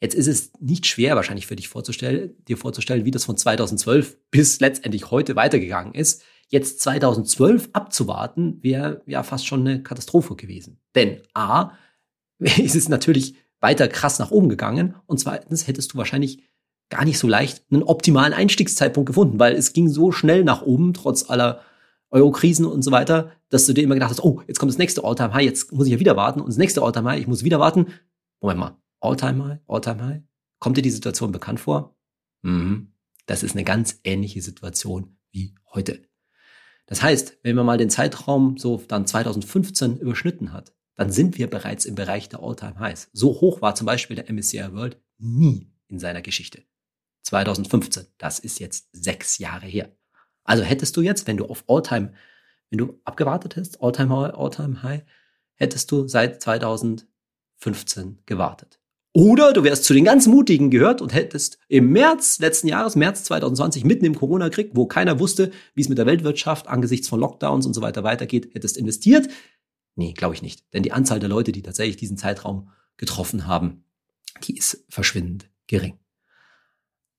Jetzt 0.00 0.14
ist 0.14 0.28
es 0.28 0.52
nicht 0.60 0.86
schwer 0.86 1.14
wahrscheinlich 1.14 1.46
für 1.46 1.56
dich 1.56 1.68
vorzustellen, 1.68 2.34
dir 2.48 2.56
vorzustellen, 2.56 3.04
wie 3.04 3.10
das 3.10 3.24
von 3.24 3.36
2012 3.36 4.18
bis 4.30 4.58
letztendlich 4.60 5.10
heute 5.10 5.36
weitergegangen 5.36 5.94
ist. 5.94 6.22
Jetzt 6.48 6.80
2012 6.80 7.70
abzuwarten, 7.74 8.58
wäre 8.62 9.02
ja 9.06 9.22
fast 9.22 9.46
schon 9.46 9.60
eine 9.60 9.82
Katastrophe 9.82 10.36
gewesen. 10.36 10.80
Denn 10.94 11.22
A, 11.34 11.72
ist 12.38 12.74
es 12.74 12.88
natürlich 12.88 13.34
weiter 13.60 13.88
krass 13.88 14.18
nach 14.18 14.30
oben 14.30 14.48
gegangen 14.48 14.94
und 15.06 15.18
zweitens 15.18 15.66
hättest 15.66 15.92
du 15.92 15.98
wahrscheinlich 15.98 16.42
gar 16.88 17.04
nicht 17.04 17.18
so 17.18 17.28
leicht 17.28 17.64
einen 17.70 17.82
optimalen 17.82 18.32
Einstiegszeitpunkt 18.32 19.06
gefunden, 19.06 19.38
weil 19.38 19.54
es 19.54 19.72
ging 19.72 19.88
so 19.88 20.12
schnell 20.12 20.44
nach 20.44 20.62
oben, 20.62 20.92
trotz 20.92 21.30
aller 21.30 21.60
Euro-Krisen 22.10 22.66
und 22.66 22.82
so 22.82 22.90
weiter, 22.90 23.30
dass 23.48 23.66
du 23.66 23.72
dir 23.72 23.84
immer 23.84 23.94
gedacht 23.94 24.10
hast, 24.10 24.24
oh, 24.24 24.42
jetzt 24.48 24.58
kommt 24.58 24.70
das 24.70 24.78
nächste 24.78 25.04
All-Time-High, 25.04 25.44
jetzt 25.44 25.72
muss 25.72 25.86
ich 25.86 25.92
ja 25.92 26.00
wieder 26.00 26.16
warten 26.16 26.40
und 26.40 26.48
das 26.48 26.56
nächste 26.56 26.82
All-Time-High, 26.82 27.20
ich 27.20 27.28
muss 27.28 27.44
wieder 27.44 27.60
warten. 27.60 27.86
Moment 28.40 28.60
mal, 28.60 28.76
All-Time-High, 29.00 29.60
All-Time-High? 29.68 30.22
Kommt 30.58 30.76
dir 30.76 30.82
die 30.82 30.90
Situation 30.90 31.30
bekannt 31.30 31.60
vor? 31.60 31.96
Mhm. 32.42 32.92
Das 33.26 33.42
ist 33.44 33.54
eine 33.54 33.64
ganz 33.64 34.00
ähnliche 34.02 34.42
Situation 34.42 35.16
wie 35.30 35.54
heute. 35.72 36.02
Das 36.86 37.02
heißt, 37.02 37.38
wenn 37.44 37.54
man 37.54 37.66
mal 37.66 37.78
den 37.78 37.90
Zeitraum 37.90 38.56
so 38.56 38.82
dann 38.88 39.06
2015 39.06 39.98
überschnitten 39.98 40.52
hat, 40.52 40.74
dann 41.00 41.10
sind 41.10 41.38
wir 41.38 41.48
bereits 41.48 41.86
im 41.86 41.94
Bereich 41.94 42.28
der 42.28 42.42
All-Time-Highs. 42.42 43.08
So 43.14 43.40
hoch 43.40 43.62
war 43.62 43.74
zum 43.74 43.86
Beispiel 43.86 44.16
der 44.16 44.30
MSCI 44.30 44.74
World 44.74 45.00
nie 45.16 45.72
in 45.88 45.98
seiner 45.98 46.20
Geschichte. 46.20 46.62
2015, 47.22 48.04
das 48.18 48.38
ist 48.38 48.60
jetzt 48.60 48.90
sechs 48.92 49.38
Jahre 49.38 49.64
her. 49.64 49.96
Also 50.44 50.62
hättest 50.62 50.94
du 50.98 51.00
jetzt, 51.00 51.26
wenn 51.26 51.38
du 51.38 51.46
auf 51.46 51.64
All-Time, 51.68 52.12
wenn 52.68 52.76
du 52.76 53.00
abgewartet 53.04 53.56
hast, 53.56 53.80
All-Time 53.80 54.14
High, 54.14 54.34
All-Time 54.34 54.82
High, 54.82 55.02
hättest 55.54 55.90
du 55.90 56.06
seit 56.06 56.42
2015 56.42 58.18
gewartet. 58.26 58.78
Oder 59.14 59.54
du 59.54 59.64
wärst 59.64 59.84
zu 59.84 59.94
den 59.94 60.04
ganz 60.04 60.26
Mutigen 60.26 60.68
gehört 60.68 61.00
und 61.00 61.14
hättest 61.14 61.58
im 61.68 61.92
März 61.92 62.40
letzten 62.40 62.68
Jahres, 62.68 62.94
März 62.94 63.24
2020, 63.24 63.84
mitten 63.86 64.04
im 64.04 64.16
Corona-Krieg, 64.16 64.72
wo 64.74 64.84
keiner 64.84 65.18
wusste, 65.18 65.50
wie 65.74 65.80
es 65.80 65.88
mit 65.88 65.96
der 65.96 66.04
Weltwirtschaft 66.04 66.68
angesichts 66.68 67.08
von 67.08 67.20
Lockdowns 67.20 67.64
und 67.64 67.72
so 67.72 67.80
weiter 67.80 68.04
weitergeht, 68.04 68.50
hättest 68.52 68.76
investiert. 68.76 69.28
Nee, 69.96 70.12
glaube 70.12 70.34
ich 70.34 70.42
nicht. 70.42 70.64
Denn 70.72 70.82
die 70.82 70.92
Anzahl 70.92 71.20
der 71.20 71.28
Leute, 71.28 71.52
die 71.52 71.62
tatsächlich 71.62 71.96
diesen 71.96 72.16
Zeitraum 72.16 72.70
getroffen 72.96 73.46
haben, 73.46 73.84
die 74.44 74.56
ist 74.56 74.84
verschwindend 74.88 75.48
gering. 75.66 75.98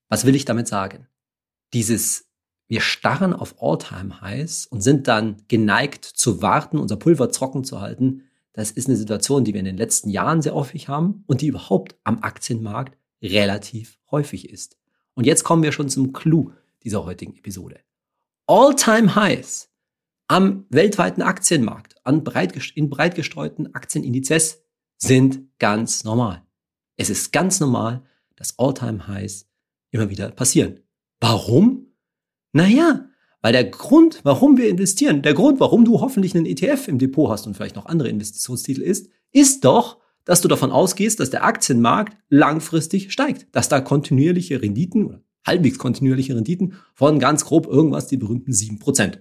Was 0.08 0.24
will 0.24 0.34
ich 0.34 0.44
damit 0.44 0.68
sagen? 0.68 1.06
Dieses, 1.72 2.26
wir 2.68 2.80
starren 2.80 3.32
auf 3.32 3.62
All-Time-Highs 3.62 4.66
und 4.66 4.80
sind 4.82 5.08
dann 5.08 5.42
geneigt 5.48 6.04
zu 6.04 6.42
warten, 6.42 6.78
unser 6.78 6.96
Pulver 6.96 7.30
trocken 7.30 7.64
zu 7.64 7.80
halten, 7.80 8.24
das 8.52 8.70
ist 8.70 8.86
eine 8.86 8.96
Situation, 8.96 9.44
die 9.44 9.54
wir 9.54 9.60
in 9.60 9.66
den 9.66 9.78
letzten 9.78 10.10
Jahren 10.10 10.42
sehr 10.42 10.54
häufig 10.54 10.88
haben 10.88 11.24
und 11.26 11.40
die 11.40 11.46
überhaupt 11.46 11.96
am 12.04 12.22
Aktienmarkt 12.22 12.98
relativ 13.22 13.98
häufig 14.10 14.50
ist. 14.50 14.76
Und 15.14 15.24
jetzt 15.24 15.44
kommen 15.44 15.62
wir 15.62 15.72
schon 15.72 15.88
zum 15.88 16.12
Clou 16.12 16.52
dieser 16.82 17.04
heutigen 17.04 17.34
Episode. 17.36 17.80
All-Time 18.46 19.14
Highs 19.14 19.70
am 20.32 20.64
weltweiten 20.70 21.20
Aktienmarkt, 21.20 21.96
an 22.04 22.24
breit, 22.24 22.54
in 22.74 22.88
breit 22.88 23.16
gestreuten 23.16 23.74
Aktienindizes 23.74 24.62
sind 24.96 25.42
ganz 25.58 26.04
normal. 26.04 26.42
Es 26.96 27.10
ist 27.10 27.34
ganz 27.34 27.60
normal, 27.60 28.02
dass 28.36 28.58
All-Time 28.58 29.06
Highs 29.08 29.46
immer 29.90 30.08
wieder 30.08 30.30
passieren. 30.30 30.80
Warum? 31.20 31.88
Naja, 32.52 33.10
weil 33.42 33.52
der 33.52 33.64
Grund, 33.64 34.20
warum 34.22 34.56
wir 34.56 34.70
investieren, 34.70 35.20
der 35.20 35.34
Grund, 35.34 35.60
warum 35.60 35.84
du 35.84 36.00
hoffentlich 36.00 36.34
einen 36.34 36.46
ETF 36.46 36.88
im 36.88 36.98
Depot 36.98 37.28
hast 37.28 37.46
und 37.46 37.54
vielleicht 37.54 37.76
noch 37.76 37.84
andere 37.84 38.08
Investitionstitel 38.08 38.80
ist, 38.80 39.10
ist 39.32 39.66
doch, 39.66 39.98
dass 40.24 40.40
du 40.40 40.48
davon 40.48 40.72
ausgehst, 40.72 41.20
dass 41.20 41.28
der 41.28 41.44
Aktienmarkt 41.44 42.16
langfristig 42.30 43.12
steigt, 43.12 43.54
dass 43.54 43.68
da 43.68 43.82
kontinuierliche 43.82 44.62
Renditen 44.62 45.04
oder 45.04 45.22
halbwegs 45.46 45.76
kontinuierliche 45.76 46.34
Renditen 46.34 46.72
von 46.94 47.18
ganz 47.18 47.44
grob 47.44 47.66
irgendwas 47.66 48.06
die 48.06 48.16
berühmten 48.16 48.54
sieben 48.54 48.78
Prozent 48.78 49.20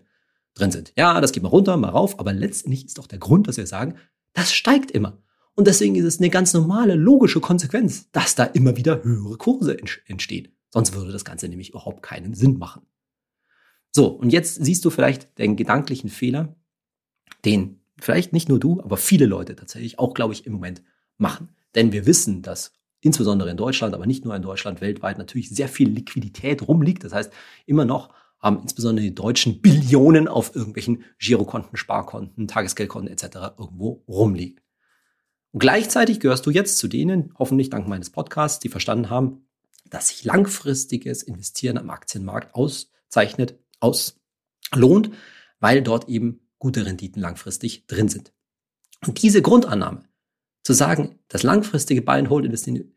drin 0.54 0.72
sind. 0.72 0.94
Ja, 0.98 1.22
das 1.22 1.32
geht 1.32 1.44
mal 1.44 1.50
runter, 1.50 1.78
mal 1.78 1.90
rauf, 1.90 2.20
aber 2.20 2.34
letztendlich 2.34 2.86
ist 2.86 2.98
doch 2.98 3.08
der 3.08 3.20
Grund, 3.20 3.48
dass 3.48 3.58
wir 3.58 3.68
sagen, 3.68 3.96
das 4.34 4.54
steigt 4.54 4.92
immer. 4.92 5.22
Und 5.56 5.68
deswegen 5.68 5.96
ist 5.96 6.06
es 6.06 6.20
eine 6.20 6.30
ganz 6.30 6.54
normale, 6.54 6.96
logische 6.96 7.42
Konsequenz, 7.42 8.10
dass 8.12 8.36
da 8.36 8.46
immer 8.46 8.78
wieder 8.78 9.04
höhere 9.04 9.38
Kurse 9.38 9.78
entstehen. 10.06 10.50
Sonst 10.70 10.94
würde 10.94 11.12
das 11.12 11.26
Ganze 11.26 11.50
nämlich 11.50 11.70
überhaupt 11.70 12.02
keinen 12.02 12.34
Sinn 12.34 12.58
machen. 12.58 12.84
So, 13.92 14.08
und 14.08 14.32
jetzt 14.32 14.64
siehst 14.64 14.86
du 14.86 14.90
vielleicht 14.90 15.38
den 15.38 15.58
gedanklichen 15.58 16.10
Fehler, 16.10 16.56
den 17.44 17.82
vielleicht 18.00 18.32
nicht 18.32 18.48
nur 18.48 18.60
du, 18.60 18.82
aber 18.82 18.96
viele 18.96 19.26
Leute 19.26 19.56
tatsächlich 19.56 20.00
auch, 20.00 20.14
glaube 20.14 20.34
ich, 20.34 20.46
im 20.46 20.54
Moment 20.54 20.82
machen. 21.18 21.50
Denn 21.76 21.92
wir 21.92 22.06
wissen, 22.06 22.42
dass 22.42 22.74
insbesondere 23.02 23.50
in 23.50 23.58
Deutschland, 23.58 23.94
aber 23.94 24.06
nicht 24.06 24.24
nur 24.24 24.36
in 24.36 24.42
Deutschland, 24.42 24.80
weltweit 24.80 25.18
natürlich 25.18 25.50
sehr 25.50 25.68
viel 25.68 25.90
Liquidität 25.90 26.68
rumliegt. 26.68 27.04
Das 27.04 27.14
heißt, 27.14 27.34
immer 27.66 27.84
noch 27.84 28.14
haben 28.42 28.60
insbesondere 28.62 29.06
die 29.06 29.16
Deutschen 29.16 29.62
Billionen 29.62 30.28
auf 30.28 30.56
irgendwelchen 30.56 31.04
Girokonten, 31.20 31.78
Sparkonten, 31.78 32.48
Tagesgeldkonten 32.48 33.12
etc. 33.12 33.54
irgendwo 33.58 34.04
rumliegen. 34.08 34.60
Und 35.52 35.60
gleichzeitig 35.60 36.20
gehörst 36.20 36.46
du 36.46 36.50
jetzt 36.50 36.78
zu 36.78 36.88
denen, 36.88 37.34
hoffentlich 37.38 37.70
dank 37.70 37.88
meines 37.88 38.10
Podcasts, 38.10 38.60
die 38.60 38.70
verstanden 38.70 39.10
haben, 39.10 39.46
dass 39.90 40.08
sich 40.08 40.24
langfristiges 40.24 41.24
Investieren 41.24 41.78
am 41.78 41.90
Aktienmarkt 41.90 42.56
auszeichnet 42.56 43.60
auslohnt, 43.80 45.12
weil 45.60 45.84
dort 45.84 46.08
eben 46.08 46.42
gute 46.58 46.86
Renditen 46.86 47.22
langfristig 47.22 47.86
drin 47.88 48.08
sind. 48.08 48.34
Und 49.06 49.22
diese 49.22 49.42
Grundannahme, 49.42 50.06
zu 50.64 50.74
sagen, 50.74 51.20
das 51.28 51.44
langfristige 51.44 52.02
Buy 52.02 52.20
and 52.20 52.30
Hold 52.30 52.46
investieren 52.46 52.94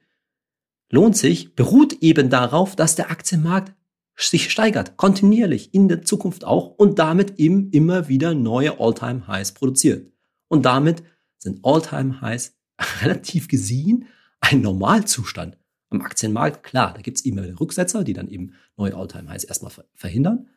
lohnt 0.90 1.16
sich, 1.16 1.54
beruht 1.54 1.94
eben 2.02 2.30
darauf, 2.30 2.76
dass 2.76 2.94
der 2.94 3.10
Aktienmarkt 3.10 3.72
sich 4.16 4.50
steigert, 4.50 4.96
kontinuierlich, 4.96 5.74
in 5.74 5.88
der 5.88 6.02
Zukunft 6.02 6.44
auch 6.44 6.68
und 6.68 6.98
damit 6.98 7.38
eben 7.38 7.70
immer 7.70 8.08
wieder 8.08 8.34
neue 8.34 8.78
All-Time 8.78 9.26
Highs 9.26 9.52
produziert. 9.52 10.12
Und 10.48 10.64
damit 10.64 11.02
sind 11.38 11.60
All-Time 11.64 12.20
Highs 12.20 12.56
relativ 13.02 13.48
gesehen 13.48 14.06
ein 14.40 14.60
Normalzustand 14.60 15.56
am 15.90 16.02
Aktienmarkt. 16.02 16.62
Klar, 16.62 16.94
da 16.94 17.00
gibt 17.00 17.18
es 17.18 17.24
immer 17.24 17.42
wieder 17.44 17.58
Rücksetzer, 17.58 18.04
die 18.04 18.12
dann 18.12 18.28
eben 18.28 18.52
neue 18.76 18.94
All-Time 18.94 19.28
Highs 19.28 19.44
erstmal 19.44 19.72
verhindern. 19.94 20.48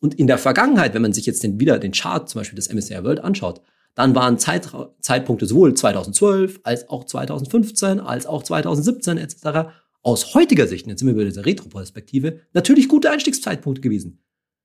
Und 0.00 0.14
in 0.14 0.26
der 0.26 0.38
Vergangenheit, 0.38 0.94
wenn 0.94 1.02
man 1.02 1.12
sich 1.12 1.26
jetzt 1.26 1.42
den, 1.42 1.58
wieder 1.58 1.78
den 1.78 1.92
Chart 1.92 2.28
zum 2.28 2.40
Beispiel 2.40 2.56
des 2.56 2.72
MSCI 2.72 3.02
World 3.04 3.20
anschaut, 3.20 3.62
dann 3.94 4.14
waren 4.14 4.38
Zeit, 4.38 4.70
Zeitpunkte 5.00 5.46
sowohl 5.46 5.74
2012 5.74 6.60
als 6.62 6.88
auch 6.88 7.04
2015 7.04 7.98
als 7.98 8.26
auch 8.26 8.44
2017 8.44 9.18
etc. 9.18 9.70
aus 10.08 10.32
heutiger 10.32 10.66
Sicht, 10.66 10.86
jetzt 10.86 11.00
sind 11.00 11.08
wir 11.08 11.14
bei 11.14 11.24
dieser 11.24 11.44
Retro-Perspektive, 11.44 12.40
natürlich 12.54 12.88
gute 12.88 13.10
Einstiegszeitpunkte 13.10 13.82
gewesen. 13.82 14.24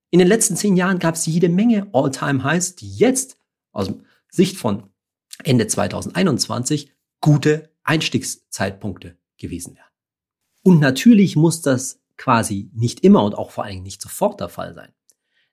In 0.09 0.19
den 0.19 0.29
letzten 0.29 0.55
zehn 0.55 0.77
Jahren 0.77 0.99
gab 0.99 1.15
es 1.15 1.25
jede 1.25 1.49
Menge 1.49 1.87
All-Time-Highs, 1.91 2.75
die 2.77 2.89
jetzt 2.95 3.35
aus 3.73 3.91
Sicht 4.31 4.55
von 4.55 4.83
Ende 5.43 5.67
2021 5.67 6.93
gute 7.19 7.71
Einstiegszeitpunkte 7.83 9.17
gewesen 9.37 9.75
wären. 9.75 9.89
Und 10.63 10.79
natürlich 10.79 11.35
muss 11.35 11.61
das 11.61 11.99
quasi 12.15 12.71
nicht 12.73 13.01
immer 13.01 13.25
und 13.25 13.35
auch 13.35 13.51
vor 13.51 13.65
allen 13.65 13.73
Dingen 13.73 13.83
nicht 13.83 14.01
sofort 14.01 14.39
der 14.39 14.47
Fall 14.47 14.73
sein. 14.73 14.93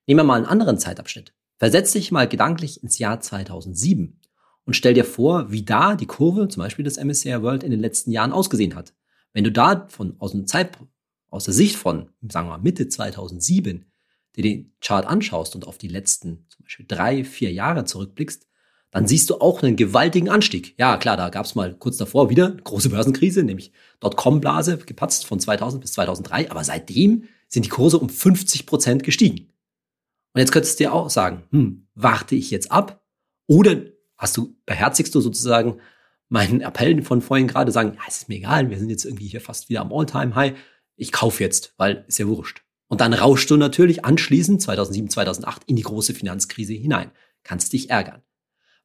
Nehmen 0.07 0.21
wir 0.21 0.25
mal 0.25 0.37
einen 0.37 0.47
anderen 0.47 0.79
Zeitabschnitt. 0.79 1.35
Versetz 1.59 1.91
dich 1.91 2.13
mal 2.13 2.29
gedanklich 2.29 2.81
ins 2.81 3.01
Jahr 3.01 3.21
2007 3.21 4.21
und 4.67 4.75
stell 4.75 4.95
dir 4.95 5.05
vor, 5.05 5.51
wie 5.51 5.65
da 5.65 5.97
die 5.97 6.07
Kurve 6.07 6.47
zum 6.47 6.63
Beispiel 6.63 6.85
des 6.85 6.97
MSCI 6.97 7.43
World 7.43 7.65
in 7.65 7.73
den 7.73 7.81
letzten 7.81 8.13
Jahren 8.13 8.31
ausgesehen 8.31 8.77
hat. 8.77 8.95
Wenn 9.33 9.45
du 9.45 9.53
da 9.53 9.87
von, 9.89 10.17
aus, 10.19 10.33
dem 10.33 10.47
Zeit, 10.47 10.77
aus 11.29 11.45
der 11.45 11.55
Sicht 11.55 11.77
von, 11.77 12.11
sagen 12.29 12.49
wir 12.49 12.57
mal, 12.57 12.63
Mitte 12.63 12.89
2007 12.89 13.87
dir 14.37 14.43
den 14.43 14.73
Chart 14.81 15.07
anschaust 15.07 15.55
und 15.55 15.67
auf 15.67 15.79
die 15.79 15.89
letzten 15.89 16.47
zum 16.49 16.65
Beispiel 16.65 16.87
drei, 16.89 17.25
vier 17.25 17.53
Jahre 17.53 17.85
zurückblickst, 17.85 18.47
dann 18.91 19.07
siehst 19.07 19.31
du 19.31 19.41
auch 19.41 19.63
einen 19.63 19.77
gewaltigen 19.77 20.29
Anstieg. 20.29 20.75
Ja, 20.79 20.97
klar, 20.97 21.17
da 21.17 21.29
gab 21.29 21.47
es 21.47 21.55
mal 21.55 21.75
kurz 21.75 21.97
davor 21.97 22.29
wieder 22.29 22.47
eine 22.47 22.63
große 22.63 22.91
Börsenkrise, 22.91 23.45
nämlich 23.45 23.73
Dotcom-Blase 24.01 24.79
gepatzt 24.79 25.27
von 25.27 25.39
2000 25.39 25.81
bis 25.81 25.93
2003, 25.93 26.51
aber 26.51 26.65
seitdem 26.65 27.29
sind 27.49 27.67
die 27.67 27.71
Kurse 27.71 27.99
um 27.99 28.09
50 28.09 28.67
Prozent 28.67 29.03
gestiegen. 29.05 29.53
Und 30.33 30.41
jetzt 30.41 30.53
könntest 30.53 30.79
du 30.79 30.85
dir 30.85 30.93
auch 30.93 31.11
sagen, 31.11 31.45
hm, 31.51 31.87
warte 31.95 32.35
ich 32.35 32.51
jetzt 32.51 32.71
ab? 32.71 33.05
Oder 33.47 33.83
hast 34.17 34.37
du, 34.37 34.57
beherzigst 34.67 35.15
du 35.15 35.21
sozusagen 35.21 35.81
meinen 36.31 36.63
Appell 36.63 37.03
von 37.03 37.21
vorhin 37.21 37.49
gerade 37.49 37.73
sagen, 37.73 37.95
ja, 37.97 38.03
es 38.09 38.19
ist 38.19 38.29
mir 38.29 38.37
egal, 38.37 38.71
wir 38.71 38.79
sind 38.79 38.89
jetzt 38.89 39.05
irgendwie 39.05 39.27
hier 39.27 39.41
fast 39.41 39.69
wieder 39.69 39.83
am 39.83 39.93
All-Time-High. 39.93 40.55
Ich 40.97 41.13
kaufe 41.13 41.43
jetzt, 41.43 41.75
weil 41.77 42.05
ist 42.09 42.19
ja 42.19 42.27
wurscht. 42.27 42.63
Und 42.89 43.01
dann 43.01 43.13
rauschst 43.13 43.51
du 43.51 43.57
natürlich 43.57 44.05
anschließend 44.05 44.63
2007, 44.63 45.11
2008 45.11 45.65
in 45.67 45.77
die 45.77 45.83
große 45.83 46.15
Finanzkrise 46.15 46.73
hinein. 46.73 47.11
Kannst 47.43 47.73
dich 47.73 47.91
ärgern. 47.91 48.23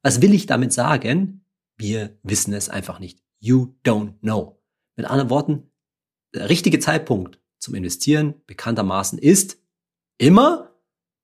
Was 0.02 0.20
will 0.22 0.34
ich 0.34 0.46
damit 0.46 0.72
sagen? 0.72 1.44
Wir 1.76 2.18
wissen 2.22 2.52
es 2.52 2.68
einfach 2.68 2.98
nicht. 2.98 3.20
You 3.38 3.74
don't 3.84 4.18
know. 4.20 4.60
Mit 4.96 5.06
anderen 5.06 5.30
Worten, 5.30 5.70
der 6.34 6.48
richtige 6.48 6.78
Zeitpunkt 6.78 7.40
zum 7.58 7.74
Investieren 7.74 8.34
bekanntermaßen 8.46 9.18
ist 9.18 9.58
immer, 10.18 10.72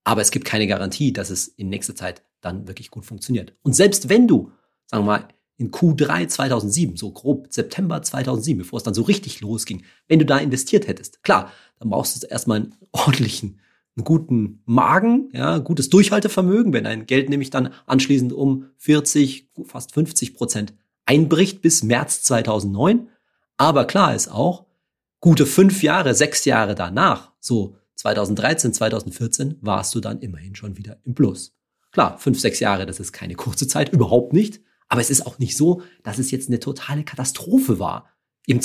aber 0.05 0.21
es 0.21 0.31
gibt 0.31 0.45
keine 0.45 0.67
Garantie, 0.67 1.12
dass 1.12 1.31
es 1.31 1.49
in 1.49 1.69
nächster 1.69 1.95
Zeit 1.95 2.25
dann 2.41 2.67
wirklich 2.67 2.91
gut 2.91 3.07
funktioniert. 3.07 3.55
Und 3.62 3.75
selbst 3.75 4.09
wenn 4.09 4.29
du, 4.29 4.52
sagen 4.87 5.05
wir 5.05 5.19
mal, 5.19 5.29
in 5.59 5.71
Q3 5.71 6.29
2007, 6.29 6.97
so 6.97 7.11
grob 7.13 7.53
September 7.53 8.03
2007, 8.03 8.59
bevor 8.59 8.79
es 8.79 8.83
dann 8.83 8.95
so 8.95 9.03
richtig 9.03 9.41
losging, 9.41 9.85
wenn 10.09 10.19
du 10.19 10.25
da 10.25 10.39
investiert 10.39 10.89
hättest, 10.89 11.23
klar, 11.23 11.53
dann 11.79 11.91
brauchst 11.91 12.23
du 12.23 12.27
erstmal 12.27 12.59
einen 12.59 12.75
ordentlichen, 12.93 13.61
einen 13.97 14.05
guten 14.05 14.63
Magen, 14.65 15.29
ja, 15.33 15.59
gutes 15.59 15.91
Durchhaltevermögen, 15.91 16.73
wenn 16.73 16.85
dein 16.85 17.07
Geld 17.07 17.29
nämlich 17.29 17.51
dann 17.51 17.73
anschließend 17.87 18.33
um 18.33 18.67
40, 18.79 19.51
fast 19.65 19.93
50 19.93 20.35
Prozent 20.35 20.75
einbricht 21.05 21.61
bis 21.63 21.83
März 21.83 22.23
2009. 22.23 23.09
Aber 23.57 23.85
klar 23.85 24.15
ist 24.15 24.29
auch, 24.29 24.67
gute 25.21 25.47
fünf 25.47 25.83
Jahre, 25.83 26.15
sechs 26.15 26.45
Jahre 26.45 26.75
danach, 26.75 27.33
so 27.39 27.77
2013, 27.97 28.73
2014, 28.73 29.59
warst 29.61 29.95
du 29.95 30.01
dann 30.01 30.21
immerhin 30.21 30.55
schon 30.55 30.77
wieder 30.79 30.99
im 31.05 31.15
Plus. 31.15 31.55
Klar, 31.93 32.19
fünf, 32.19 32.41
sechs 32.41 32.59
Jahre, 32.61 32.87
das 32.87 32.99
ist 32.99 33.13
keine 33.13 33.35
kurze 33.35 33.69
Zeit, 33.69 33.93
überhaupt 33.93 34.33
nicht. 34.33 34.61
Aber 34.93 35.01
es 35.01 35.09
ist 35.09 35.25
auch 35.27 35.39
nicht 35.39 35.57
so, 35.57 35.81
dass 36.03 36.19
es 36.19 36.31
jetzt 36.31 36.51
eine 36.51 36.61
totale 36.61 37.03
Katastrophe 37.03 37.79
war, 37.79 38.11
im 38.47 38.61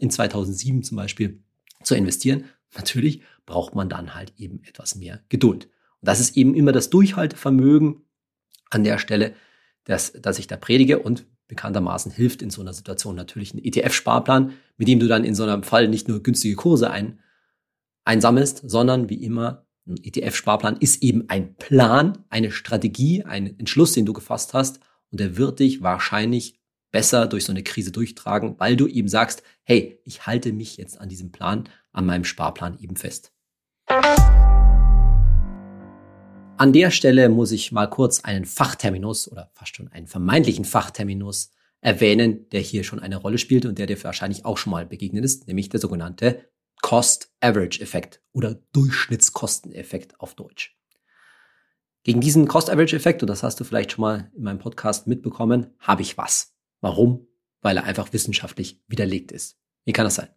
in 0.00 0.10
2007 0.10 0.82
zum 0.82 0.96
Beispiel 0.96 1.42
zu 1.82 1.94
investieren. 1.94 2.46
Natürlich 2.74 3.20
braucht 3.44 3.74
man 3.74 3.90
dann 3.90 4.14
halt 4.14 4.32
eben 4.38 4.62
etwas 4.64 4.94
mehr 4.94 5.20
Geduld. 5.28 5.66
Und 5.66 6.08
das 6.08 6.18
ist 6.18 6.34
eben 6.34 6.54
immer 6.54 6.72
das 6.72 6.88
Durchhaltevermögen 6.88 8.06
an 8.70 8.84
der 8.84 8.96
Stelle, 8.96 9.34
dass, 9.84 10.14
dass 10.14 10.38
ich 10.38 10.46
da 10.46 10.56
predige 10.56 11.00
und 11.00 11.26
bekanntermaßen 11.46 12.10
hilft 12.10 12.40
in 12.40 12.48
so 12.48 12.62
einer 12.62 12.72
Situation 12.72 13.14
natürlich 13.14 13.52
ein 13.52 13.62
ETF-Sparplan, 13.62 14.54
mit 14.78 14.88
dem 14.88 14.98
du 14.98 15.08
dann 15.08 15.24
in 15.24 15.34
so 15.34 15.42
einem 15.42 15.62
Fall 15.62 15.88
nicht 15.88 16.08
nur 16.08 16.22
günstige 16.22 16.56
Kurse 16.56 16.90
ein, 16.90 17.20
einsammelst, 18.06 18.62
sondern 18.64 19.10
wie 19.10 19.22
immer 19.22 19.66
ein 19.86 20.02
ETF-Sparplan 20.02 20.78
ist 20.78 21.02
eben 21.02 21.28
ein 21.28 21.54
Plan, 21.56 22.24
eine 22.30 22.50
Strategie, 22.50 23.24
ein 23.24 23.58
Entschluss, 23.58 23.92
den 23.92 24.06
du 24.06 24.14
gefasst 24.14 24.54
hast 24.54 24.80
und 25.10 25.20
der 25.20 25.36
wird 25.36 25.60
dich 25.60 25.82
wahrscheinlich 25.82 26.58
besser 26.90 27.26
durch 27.26 27.44
so 27.44 27.52
eine 27.52 27.62
Krise 27.62 27.92
durchtragen, 27.92 28.58
weil 28.58 28.76
du 28.76 28.86
eben 28.86 29.08
sagst, 29.08 29.42
hey, 29.64 30.00
ich 30.04 30.26
halte 30.26 30.52
mich 30.52 30.76
jetzt 30.76 31.00
an 31.00 31.08
diesem 31.08 31.32
Plan, 31.32 31.68
an 31.92 32.06
meinem 32.06 32.24
Sparplan 32.24 32.78
eben 32.78 32.96
fest. 32.96 33.32
An 36.58 36.72
der 36.72 36.90
Stelle 36.90 37.28
muss 37.28 37.52
ich 37.52 37.70
mal 37.70 37.86
kurz 37.86 38.24
einen 38.24 38.46
Fachterminus 38.46 39.30
oder 39.30 39.50
fast 39.52 39.76
schon 39.76 39.88
einen 39.88 40.06
vermeintlichen 40.06 40.64
Fachterminus 40.64 41.50
erwähnen, 41.82 42.48
der 42.50 42.60
hier 42.60 42.82
schon 42.82 42.98
eine 42.98 43.16
Rolle 43.16 43.38
spielt 43.38 43.66
und 43.66 43.78
der 43.78 43.86
dir 43.86 44.02
wahrscheinlich 44.02 44.44
auch 44.46 44.56
schon 44.56 44.70
mal 44.70 44.86
begegnet 44.86 45.24
ist, 45.24 45.46
nämlich 45.46 45.68
der 45.68 45.80
sogenannte 45.80 46.48
Cost-Average-Effekt 46.80 48.22
oder 48.32 48.54
Durchschnittskosteneffekt 48.72 50.18
auf 50.18 50.34
Deutsch. 50.34 50.75
Gegen 52.06 52.20
diesen 52.20 52.46
Cost-Average-Effekt, 52.46 53.24
und 53.24 53.26
das 53.28 53.42
hast 53.42 53.58
du 53.58 53.64
vielleicht 53.64 53.90
schon 53.90 54.02
mal 54.02 54.30
in 54.36 54.44
meinem 54.44 54.60
Podcast 54.60 55.08
mitbekommen, 55.08 55.74
habe 55.80 56.02
ich 56.02 56.16
was. 56.16 56.54
Warum? 56.80 57.26
Weil 57.62 57.78
er 57.78 57.82
einfach 57.82 58.12
wissenschaftlich 58.12 58.80
widerlegt 58.86 59.32
ist. 59.32 59.58
Wie 59.84 59.92
kann 59.92 60.04
das 60.04 60.14
sein? 60.14 60.28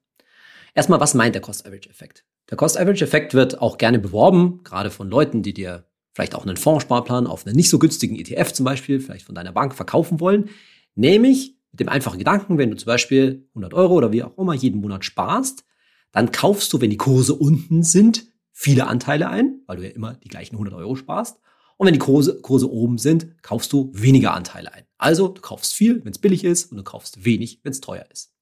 Erstmal, 0.74 1.00
was 1.00 1.14
meint 1.14 1.36
der 1.36 1.44
Cost-Average-Effekt? 1.44 2.26
Der 2.50 2.58
Cost-Average-Effekt 2.58 3.36
wird 3.36 3.62
auch 3.62 3.78
gerne 3.78 4.00
beworben, 4.00 4.62
gerade 4.64 4.90
von 4.90 5.12
Leuten, 5.12 5.44
die 5.44 5.54
dir 5.54 5.86
vielleicht 6.14 6.34
auch 6.34 6.44
einen 6.44 6.58
Fondssparplan 6.58 7.28
auf 7.28 7.46
einen 7.46 7.56
nicht 7.56 7.70
so 7.70 7.78
günstigen 7.78 8.16
ETF 8.16 8.52
zum 8.52 8.64
Beispiel, 8.64 9.00
vielleicht 9.00 9.28
von 9.28 9.36
deiner 9.36 9.52
Bank 9.52 9.76
verkaufen 9.76 10.20
wollen. 10.20 10.50
Nämlich 10.96 11.56
mit 11.70 11.82
dem 11.82 11.90
einfachen 11.90 12.18
Gedanken, 12.18 12.58
wenn 12.58 12.72
du 12.72 12.78
zum 12.78 12.88
Beispiel 12.88 13.48
100 13.50 13.76
Euro 13.76 13.94
oder 13.94 14.12
wie 14.12 14.24
auch 14.24 14.36
immer 14.40 14.56
jeden 14.56 14.82
Monat 14.82 15.06
sparst, 15.06 15.66
dann 16.14 16.32
kaufst 16.32 16.74
du, 16.74 16.82
wenn 16.82 16.90
die 16.90 16.98
Kurse 16.98 17.36
unten 17.36 17.84
sind, 17.84 18.26
viele 18.52 18.88
Anteile 18.88 19.30
ein, 19.30 19.62
weil 19.68 19.78
du 19.78 19.84
ja 19.84 19.92
immer 19.92 20.16
die 20.16 20.30
gleichen 20.30 20.56
100 20.56 20.74
Euro 20.74 20.96
sparst. 20.96 21.40
Und 21.80 21.88
wenn 21.88 21.94
die 21.94 22.00
Kurse, 22.00 22.42
Kurse 22.42 22.70
oben 22.70 22.98
sind, 22.98 23.42
kaufst 23.42 23.72
du 23.72 23.90
weniger 23.94 24.34
Anteile 24.34 24.74
ein. 24.74 24.84
Also 24.98 25.30
du 25.30 25.40
kaufst 25.40 25.74
viel, 25.74 26.04
wenn 26.04 26.12
es 26.12 26.20
billig 26.20 26.44
ist, 26.44 26.72
und 26.72 26.78
du 26.78 26.84
kaufst 26.84 27.24
wenig, 27.24 27.62
wenn 27.64 27.72
es 27.72 27.80
teuer 27.80 28.06
ist. 28.12 28.34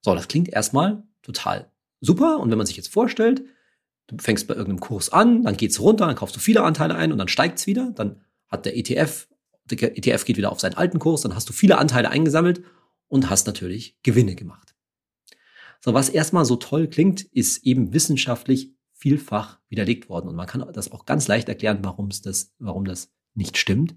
So, 0.00 0.12
das 0.12 0.26
klingt 0.26 0.48
erstmal 0.48 1.04
total 1.22 1.70
super. 2.00 2.40
Und 2.40 2.50
wenn 2.50 2.58
man 2.58 2.66
sich 2.66 2.76
jetzt 2.76 2.92
vorstellt, 2.92 3.44
du 4.08 4.16
fängst 4.18 4.48
bei 4.48 4.54
irgendeinem 4.54 4.80
Kurs 4.80 5.08
an, 5.08 5.44
dann 5.44 5.56
geht's 5.56 5.78
runter, 5.78 6.06
dann 6.06 6.16
kaufst 6.16 6.34
du 6.34 6.40
viele 6.40 6.64
Anteile 6.64 6.96
ein 6.96 7.12
und 7.12 7.18
dann 7.18 7.28
steigt's 7.28 7.68
wieder, 7.68 7.92
dann 7.94 8.22
hat 8.48 8.66
der 8.66 8.76
ETF, 8.76 9.28
der 9.66 9.96
ETF 9.96 10.24
geht 10.24 10.36
wieder 10.36 10.50
auf 10.50 10.58
seinen 10.58 10.74
alten 10.74 10.98
Kurs, 10.98 11.20
dann 11.20 11.36
hast 11.36 11.48
du 11.48 11.52
viele 11.52 11.78
Anteile 11.78 12.10
eingesammelt 12.10 12.64
und 13.06 13.30
hast 13.30 13.46
natürlich 13.46 13.96
Gewinne 14.02 14.34
gemacht. 14.34 14.74
So, 15.78 15.94
was 15.94 16.08
erstmal 16.08 16.44
so 16.44 16.56
toll 16.56 16.88
klingt, 16.88 17.22
ist 17.22 17.64
eben 17.64 17.92
wissenschaftlich 17.94 18.74
vielfach 18.98 19.60
widerlegt 19.68 20.08
worden. 20.08 20.28
Und 20.28 20.34
man 20.34 20.46
kann 20.46 20.64
das 20.72 20.92
auch 20.92 21.06
ganz 21.06 21.28
leicht 21.28 21.48
erklären, 21.48 21.78
warum 21.82 22.08
es 22.08 22.20
das, 22.20 22.52
warum 22.58 22.84
das 22.84 23.10
nicht 23.34 23.56
stimmt. 23.56 23.94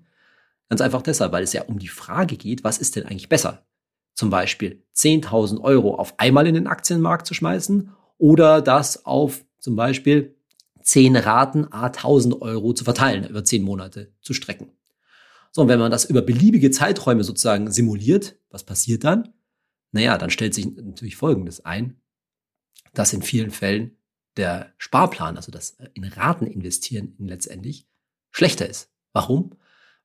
Ganz 0.70 0.80
einfach 0.80 1.02
deshalb, 1.02 1.32
weil 1.32 1.44
es 1.44 1.54
ja 1.54 1.64
um 1.64 1.80
die 1.80 1.88
Frage 1.88 2.38
geht, 2.38 2.64
was 2.64 2.78
ist 2.78 2.96
denn 2.96 3.06
eigentlich 3.06 3.28
besser? 3.28 3.66
Zum 4.14 4.30
Beispiel 4.30 4.84
10.000 4.96 5.60
Euro 5.62 5.96
auf 5.96 6.20
einmal 6.20 6.46
in 6.48 6.54
den 6.54 6.68
Aktienmarkt 6.68 7.26
zu 7.26 7.34
schmeißen 7.34 7.92
oder 8.18 8.62
das 8.62 9.06
auf 9.06 9.44
zum 9.58 9.76
Beispiel 9.76 10.36
10 10.84 11.16
Raten 11.16 11.72
a 11.72 11.88
1.000 11.88 12.40
Euro 12.42 12.74
zu 12.74 12.84
verteilen, 12.84 13.28
über 13.28 13.44
10 13.44 13.64
Monate 13.64 14.14
zu 14.22 14.34
strecken. 14.34 14.72
So, 15.52 15.64
und 15.64 15.68
wenn 15.68 15.80
man 15.80 15.92
das 15.92 16.06
über 16.06 16.22
beliebige 16.22 16.72
Zeiträume 16.72 17.24
sozusagen 17.24 17.72
simuliert, 17.72 18.38
was 18.50 18.64
passiert 18.64 19.04
dann? 19.04 19.34
Naja, 19.92 20.18
dann 20.18 20.30
stellt 20.30 20.54
sich 20.54 20.68
natürlich 20.68 21.18
Folgendes 21.18 21.66
ein, 21.66 22.00
dass 22.94 23.14
in 23.14 23.22
vielen 23.22 23.52
Fällen 23.52 23.98
der 24.38 24.74
Sparplan, 24.78 25.38
also 25.38 25.52
das 25.52 25.78
in 25.94 26.04
Raten 26.06 26.48
investieren 26.48 27.15
letztendlich, 27.20 27.88
schlechter 28.32 28.67
ist. 28.67 28.89
Warum? 29.13 29.56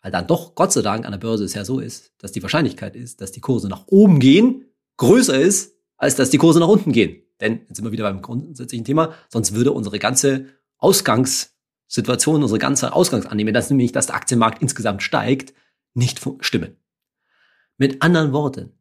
Weil 0.02 0.12
dann 0.12 0.26
doch, 0.26 0.54
Gott 0.54 0.72
sei 0.72 0.82
Dank, 0.82 1.04
an 1.04 1.12
der 1.12 1.18
Börse 1.18 1.44
es 1.44 1.54
ja 1.54 1.64
so 1.64 1.80
ist, 1.80 2.12
dass 2.18 2.32
die 2.32 2.42
Wahrscheinlichkeit 2.42 2.96
ist, 2.96 3.20
dass 3.20 3.32
die 3.32 3.40
Kurse 3.40 3.68
nach 3.68 3.86
oben 3.86 4.20
gehen, 4.20 4.66
größer 4.96 5.38
ist, 5.38 5.76
als 5.96 6.16
dass 6.16 6.30
die 6.30 6.38
Kurse 6.38 6.60
nach 6.60 6.68
unten 6.68 6.92
gehen. 6.92 7.22
Denn, 7.40 7.60
jetzt 7.68 7.76
sind 7.76 7.84
wir 7.84 7.92
wieder 7.92 8.04
beim 8.04 8.22
grundsätzlichen 8.22 8.84
Thema, 8.84 9.14
sonst 9.28 9.54
würde 9.54 9.72
unsere 9.72 9.98
ganze 9.98 10.46
Ausgangssituation, 10.78 12.42
unsere 12.42 12.58
ganze 12.58 12.92
Ausgangsannahme, 12.92 13.52
dass 13.52 13.70
nämlich, 13.70 13.92
dass 13.92 14.06
der 14.06 14.16
Aktienmarkt 14.16 14.62
insgesamt 14.62 15.02
steigt, 15.02 15.54
nicht 15.94 16.20
stimmen. 16.40 16.76
Mit 17.78 18.02
anderen 18.02 18.32
Worten, 18.32 18.75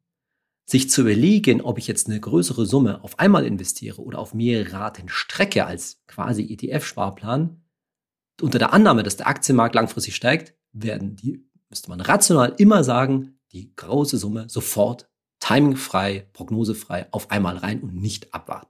sich 0.65 0.89
zu 0.89 1.01
überlegen, 1.01 1.61
ob 1.61 1.77
ich 1.77 1.87
jetzt 1.87 2.07
eine 2.07 2.19
größere 2.19 2.65
Summe 2.65 3.03
auf 3.03 3.19
einmal 3.19 3.45
investiere 3.45 4.01
oder 4.01 4.19
auf 4.19 4.33
mehrere 4.33 4.73
Raten 4.73 5.09
strecke 5.09 5.65
als 5.65 6.01
quasi 6.07 6.43
ETF-Sparplan, 6.43 7.61
unter 8.41 8.59
der 8.59 8.73
Annahme, 8.73 9.03
dass 9.03 9.17
der 9.17 9.27
Aktienmarkt 9.27 9.75
langfristig 9.75 10.15
steigt, 10.15 10.55
werden 10.73 11.15
die, 11.15 11.47
müsste 11.69 11.89
man 11.89 12.01
rational 12.01 12.53
immer 12.57 12.83
sagen, 12.83 13.39
die 13.51 13.73
große 13.75 14.17
Summe 14.17 14.49
sofort 14.49 15.09
timingfrei, 15.39 16.27
prognosefrei 16.33 17.07
auf 17.11 17.31
einmal 17.31 17.57
rein 17.57 17.81
und 17.81 17.95
nicht 17.95 18.33
abwarten. 18.33 18.67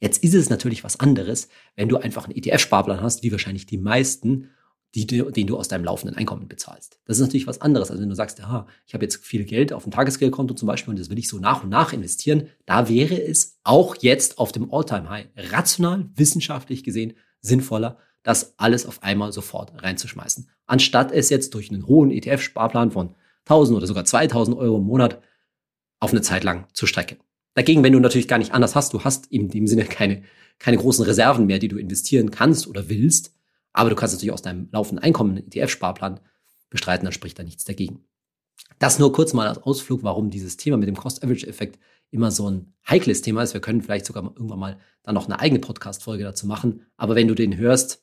Jetzt 0.00 0.22
ist 0.22 0.34
es 0.34 0.50
natürlich 0.50 0.84
was 0.84 1.00
anderes, 1.00 1.48
wenn 1.76 1.88
du 1.88 1.96
einfach 1.96 2.24
einen 2.24 2.36
ETF-Sparplan 2.36 3.00
hast, 3.00 3.22
wie 3.22 3.32
wahrscheinlich 3.32 3.66
die 3.66 3.78
meisten, 3.78 4.50
die, 4.94 5.06
den 5.06 5.46
du 5.46 5.56
aus 5.56 5.68
deinem 5.68 5.84
laufenden 5.84 6.16
Einkommen 6.16 6.48
bezahlst. 6.48 6.98
Das 7.06 7.16
ist 7.16 7.22
natürlich 7.22 7.46
was 7.46 7.60
anderes, 7.60 7.90
als 7.90 8.00
wenn 8.00 8.08
du 8.08 8.14
sagst, 8.14 8.40
aha, 8.42 8.66
ich 8.86 8.92
habe 8.92 9.04
jetzt 9.04 9.24
viel 9.24 9.44
Geld 9.44 9.72
auf 9.72 9.84
dem 9.84 9.92
Tagesgeldkonto 9.92 10.54
zum 10.54 10.66
Beispiel 10.66 10.90
und 10.90 10.98
das 10.98 11.08
will 11.08 11.18
ich 11.18 11.28
so 11.28 11.38
nach 11.38 11.62
und 11.62 11.70
nach 11.70 11.92
investieren. 11.92 12.48
Da 12.66 12.88
wäre 12.88 13.20
es 13.20 13.58
auch 13.64 13.96
jetzt 14.00 14.38
auf 14.38 14.52
dem 14.52 14.72
All-Time-High 14.72 15.28
rational, 15.50 16.10
wissenschaftlich 16.14 16.84
gesehen 16.84 17.14
sinnvoller, 17.40 17.98
das 18.22 18.54
alles 18.58 18.86
auf 18.86 19.02
einmal 19.02 19.32
sofort 19.32 19.82
reinzuschmeißen. 19.82 20.48
Anstatt 20.66 21.10
es 21.10 21.30
jetzt 21.30 21.54
durch 21.54 21.70
einen 21.70 21.86
hohen 21.86 22.10
ETF-Sparplan 22.10 22.92
von 22.92 23.14
1000 23.46 23.76
oder 23.76 23.86
sogar 23.86 24.04
2000 24.04 24.56
Euro 24.56 24.76
im 24.76 24.84
Monat 24.84 25.20
auf 26.00 26.12
eine 26.12 26.22
Zeit 26.22 26.44
lang 26.44 26.66
zu 26.72 26.86
strecken. 26.86 27.18
Dagegen, 27.54 27.82
wenn 27.82 27.92
du 27.92 28.00
natürlich 28.00 28.28
gar 28.28 28.38
nicht 28.38 28.52
anders 28.52 28.74
hast, 28.74 28.92
du 28.92 29.04
hast 29.04 29.26
in 29.26 29.48
dem 29.48 29.66
Sinne 29.66 29.84
keine, 29.84 30.22
keine 30.58 30.76
großen 30.76 31.04
Reserven 31.04 31.46
mehr, 31.46 31.58
die 31.58 31.68
du 31.68 31.78
investieren 31.78 32.30
kannst 32.30 32.66
oder 32.66 32.88
willst, 32.88 33.34
aber 33.72 33.90
du 33.90 33.96
kannst 33.96 34.14
natürlich 34.14 34.32
aus 34.32 34.42
deinem 34.42 34.68
laufenden 34.72 35.02
Einkommen 35.02 35.36
einen 35.36 35.46
ETF-Sparplan 35.46 36.20
bestreiten, 36.70 37.04
dann 37.04 37.12
spricht 37.12 37.38
da 37.38 37.42
nichts 37.42 37.64
dagegen. 37.64 38.04
Das 38.78 38.98
nur 38.98 39.12
kurz 39.12 39.32
mal 39.32 39.48
als 39.48 39.58
Ausflug, 39.58 40.02
warum 40.02 40.30
dieses 40.30 40.56
Thema 40.56 40.76
mit 40.76 40.88
dem 40.88 40.96
Cost-Average-Effekt 40.96 41.78
immer 42.10 42.30
so 42.30 42.50
ein 42.50 42.74
heikles 42.88 43.22
Thema 43.22 43.42
ist. 43.42 43.54
Wir 43.54 43.60
können 43.60 43.82
vielleicht 43.82 44.06
sogar 44.06 44.24
irgendwann 44.24 44.58
mal 44.58 44.78
dann 45.02 45.14
noch 45.14 45.26
eine 45.26 45.40
eigene 45.40 45.60
Podcast-Folge 45.60 46.24
dazu 46.24 46.46
machen. 46.46 46.86
Aber 46.96 47.14
wenn 47.14 47.28
du 47.28 47.34
den 47.34 47.56
hörst, 47.56 48.02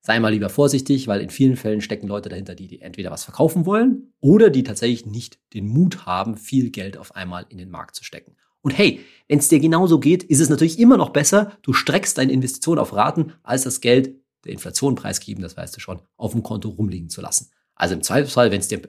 sei 0.00 0.20
mal 0.20 0.32
lieber 0.32 0.48
vorsichtig, 0.48 1.08
weil 1.08 1.20
in 1.20 1.30
vielen 1.30 1.56
Fällen 1.56 1.80
stecken 1.80 2.08
Leute 2.08 2.28
dahinter, 2.28 2.54
die, 2.54 2.66
die 2.66 2.80
entweder 2.80 3.10
was 3.10 3.24
verkaufen 3.24 3.66
wollen 3.66 4.12
oder 4.20 4.50
die 4.50 4.62
tatsächlich 4.62 5.06
nicht 5.06 5.38
den 5.54 5.66
Mut 5.66 6.06
haben, 6.06 6.36
viel 6.36 6.70
Geld 6.70 6.96
auf 6.96 7.14
einmal 7.14 7.46
in 7.48 7.58
den 7.58 7.70
Markt 7.70 7.94
zu 7.94 8.04
stecken. 8.04 8.36
Und 8.60 8.76
hey, 8.76 9.00
wenn 9.28 9.38
es 9.38 9.48
dir 9.48 9.60
genauso 9.60 9.98
geht, 10.00 10.24
ist 10.24 10.40
es 10.40 10.48
natürlich 10.48 10.78
immer 10.78 10.96
noch 10.96 11.10
besser, 11.10 11.52
du 11.62 11.72
streckst 11.72 12.18
deine 12.18 12.32
Investition 12.32 12.78
auf 12.78 12.92
Raten, 12.92 13.32
als 13.42 13.62
das 13.62 13.80
Geld 13.80 14.14
der 14.44 14.52
Inflation 14.52 14.94
preisgeben, 14.94 15.42
das 15.42 15.56
weißt 15.56 15.76
du 15.76 15.80
schon, 15.80 16.00
auf 16.16 16.32
dem 16.32 16.42
Konto 16.42 16.68
rumliegen 16.68 17.08
zu 17.08 17.20
lassen. 17.20 17.50
Also 17.74 17.94
im 17.94 18.02
Zweifelsfall, 18.02 18.50
wenn 18.50 18.60
es 18.60 18.68
dir 18.68 18.82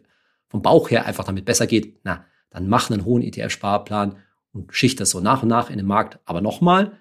vom 0.48 0.62
Bauch 0.62 0.90
her 0.90 1.06
einfach 1.06 1.26
damit 1.26 1.46
besser 1.46 1.68
geht, 1.68 2.00
na, 2.04 2.26
dann 2.50 2.68
mach 2.68 2.90
einen 2.90 3.06
hohen 3.06 3.22
ETF-Sparplan 3.22 4.18
und 4.52 4.74
schicht 4.74 5.00
das 5.00 5.12
so 5.12 5.20
nach 5.20 5.44
und 5.44 5.50
nach 5.50 5.70
in 5.70 5.78
den 5.78 5.86
Markt. 5.86 6.20
Aber 6.26 6.42
nochmal, 6.42 6.98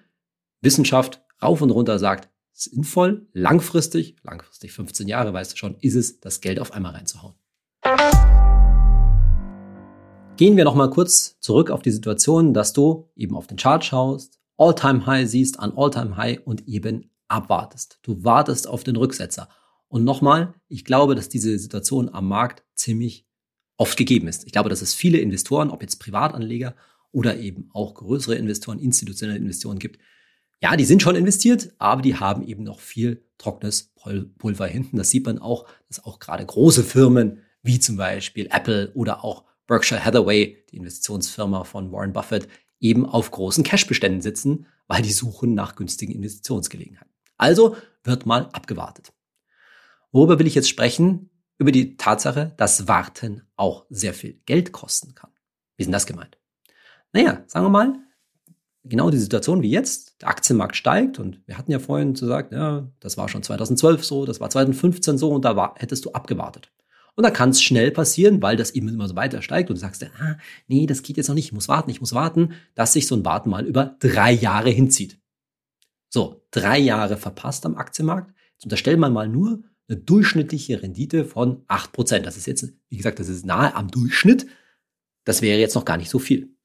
Wissenschaft 0.61 1.23
rauf 1.41 1.61
und 1.61 1.71
runter 1.71 1.97
sagt, 1.97 2.29
sinnvoll, 2.53 3.27
langfristig, 3.33 4.17
langfristig 4.23 4.73
15 4.73 5.07
Jahre, 5.07 5.33
weißt 5.33 5.53
du 5.53 5.57
schon, 5.57 5.75
ist 5.79 5.95
es, 5.95 6.19
das 6.19 6.41
Geld 6.41 6.59
auf 6.59 6.73
einmal 6.73 6.93
reinzuhauen. 6.93 7.35
Gehen 10.35 10.55
wir 10.55 10.63
nochmal 10.63 10.89
kurz 10.89 11.37
zurück 11.39 11.69
auf 11.69 11.81
die 11.81 11.91
Situation, 11.91 12.53
dass 12.53 12.73
du 12.73 13.09
eben 13.15 13.35
auf 13.35 13.47
den 13.47 13.57
Chart 13.57 13.83
schaust, 13.83 14.39
All-Time-High 14.57 15.27
siehst, 15.27 15.59
an 15.59 15.73
All-Time-High 15.75 16.41
und 16.45 16.67
eben 16.67 17.09
abwartest. 17.29 17.99
Du 18.01 18.23
wartest 18.23 18.67
auf 18.67 18.83
den 18.83 18.95
Rücksetzer. 18.95 19.49
Und 19.87 20.03
nochmal, 20.03 20.53
ich 20.67 20.85
glaube, 20.85 21.15
dass 21.15 21.29
diese 21.29 21.57
Situation 21.57 22.09
am 22.09 22.27
Markt 22.27 22.63
ziemlich 22.75 23.27
oft 23.77 23.97
gegeben 23.97 24.27
ist. 24.27 24.45
Ich 24.45 24.51
glaube, 24.51 24.69
dass 24.69 24.81
es 24.81 24.93
viele 24.93 25.19
Investoren, 25.19 25.69
ob 25.69 25.81
jetzt 25.81 25.99
Privatanleger 25.99 26.75
oder 27.11 27.37
eben 27.37 27.69
auch 27.73 27.95
größere 27.95 28.35
Investoren, 28.35 28.79
institutionelle 28.79 29.39
Investoren 29.39 29.79
gibt. 29.79 29.99
Ja, 30.61 30.75
die 30.75 30.85
sind 30.85 31.01
schon 31.01 31.15
investiert, 31.15 31.73
aber 31.77 32.01
die 32.01 32.15
haben 32.15 32.45
eben 32.45 32.63
noch 32.63 32.81
viel 32.81 33.25
trockenes 33.37 33.93
Pulver 34.37 34.67
hinten. 34.67 34.97
Das 34.97 35.09
sieht 35.09 35.25
man 35.25 35.39
auch, 35.39 35.65
dass 35.87 36.03
auch 36.03 36.19
gerade 36.19 36.45
große 36.45 36.83
Firmen 36.83 37.39
wie 37.63 37.79
zum 37.79 37.95
Beispiel 37.97 38.47
Apple 38.51 38.91
oder 38.93 39.23
auch 39.23 39.45
Berkshire 39.67 40.03
Hathaway, 40.03 40.57
die 40.71 40.77
Investitionsfirma 40.77 41.63
von 41.63 41.91
Warren 41.91 42.13
Buffett, 42.13 42.47
eben 42.79 43.05
auf 43.05 43.31
großen 43.31 43.63
Cashbeständen 43.63 44.21
sitzen, 44.21 44.65
weil 44.87 45.01
die 45.01 45.11
suchen 45.11 45.53
nach 45.53 45.75
günstigen 45.75 46.13
Investitionsgelegenheiten. 46.13 47.13
Also 47.39 47.75
wird 48.03 48.27
mal 48.27 48.49
abgewartet. 48.53 49.11
Worüber 50.11 50.37
will 50.37 50.47
ich 50.47 50.55
jetzt 50.55 50.69
sprechen? 50.69 51.31
Über 51.57 51.71
die 51.71 51.97
Tatsache, 51.97 52.53
dass 52.57 52.87
Warten 52.87 53.41
auch 53.55 53.85
sehr 53.89 54.13
viel 54.13 54.39
Geld 54.45 54.71
kosten 54.71 55.13
kann. 55.13 55.31
Wie 55.75 55.81
ist 55.81 55.87
denn 55.87 55.93
das 55.93 56.05
gemeint? 56.05 56.37
Naja, 57.11 57.43
sagen 57.47 57.65
wir 57.65 57.69
mal, 57.69 57.95
genau 58.83 59.09
die 59.09 59.17
Situation 59.17 59.61
wie 59.61 59.69
jetzt, 59.69 60.21
der 60.21 60.29
Aktienmarkt 60.29 60.75
steigt 60.75 61.19
und 61.19 61.41
wir 61.47 61.57
hatten 61.57 61.71
ja 61.71 61.79
vorhin 61.79 62.13
gesagt, 62.13 62.53
ja, 62.53 62.87
das 62.99 63.17
war 63.17 63.27
schon 63.27 63.43
2012 63.43 64.05
so, 64.05 64.25
das 64.25 64.39
war 64.39 64.49
2015 64.49 65.17
so 65.17 65.31
und 65.31 65.43
da 65.43 65.55
war, 65.55 65.75
hättest 65.77 66.05
du 66.05 66.11
abgewartet. 66.11 66.71
Und 67.15 67.23
da 67.23 67.31
kann 67.31 67.49
es 67.49 67.61
schnell 67.61 67.91
passieren, 67.91 68.41
weil 68.41 68.55
das 68.55 68.71
eben 68.71 68.87
immer 68.87 69.07
so 69.09 69.15
weiter 69.15 69.41
steigt 69.41 69.69
und 69.69 69.75
du 69.75 69.81
sagst, 69.81 70.01
ah, 70.03 70.37
nee, 70.67 70.85
das 70.85 71.01
geht 71.03 71.17
jetzt 71.17 71.27
noch 71.27 71.35
nicht, 71.35 71.47
ich 71.47 71.53
muss 71.53 71.67
warten, 71.67 71.89
ich 71.89 71.99
muss 71.99 72.13
warten, 72.13 72.53
dass 72.75 72.93
sich 72.93 73.07
so 73.07 73.15
ein 73.15 73.25
Warten 73.25 73.49
mal 73.49 73.65
über 73.65 73.97
drei 73.99 74.31
Jahre 74.31 74.69
hinzieht. 74.69 75.19
So, 76.09 76.43
drei 76.51 76.79
Jahre 76.79 77.17
verpasst 77.17 77.65
am 77.65 77.77
Aktienmarkt. 77.77 78.33
Jetzt 78.53 78.65
unterstellen 78.65 78.99
wir 78.99 79.09
mal 79.09 79.29
nur 79.29 79.63
eine 79.87 79.97
durchschnittliche 79.97 80.81
Rendite 80.81 81.23
von 81.23 81.63
acht 81.67 81.91
Prozent. 81.91 82.25
Das 82.25 82.37
ist 82.37 82.47
jetzt, 82.47 82.73
wie 82.89 82.97
gesagt, 82.97 83.19
das 83.19 83.29
ist 83.29 83.45
nahe 83.45 83.75
am 83.75 83.89
Durchschnitt. 83.89 84.47
Das 85.23 85.41
wäre 85.41 85.59
jetzt 85.59 85.75
noch 85.75 85.85
gar 85.85 85.97
nicht 85.97 86.09
so 86.09 86.19
viel. 86.19 86.55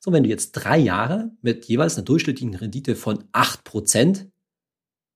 So, 0.00 0.12
wenn 0.12 0.22
du 0.22 0.28
jetzt 0.28 0.52
drei 0.52 0.78
Jahre 0.78 1.32
mit 1.42 1.64
jeweils 1.66 1.96
einer 1.96 2.04
durchschnittlichen 2.04 2.54
Rendite 2.54 2.96
von 2.96 3.24
8% 3.32 4.26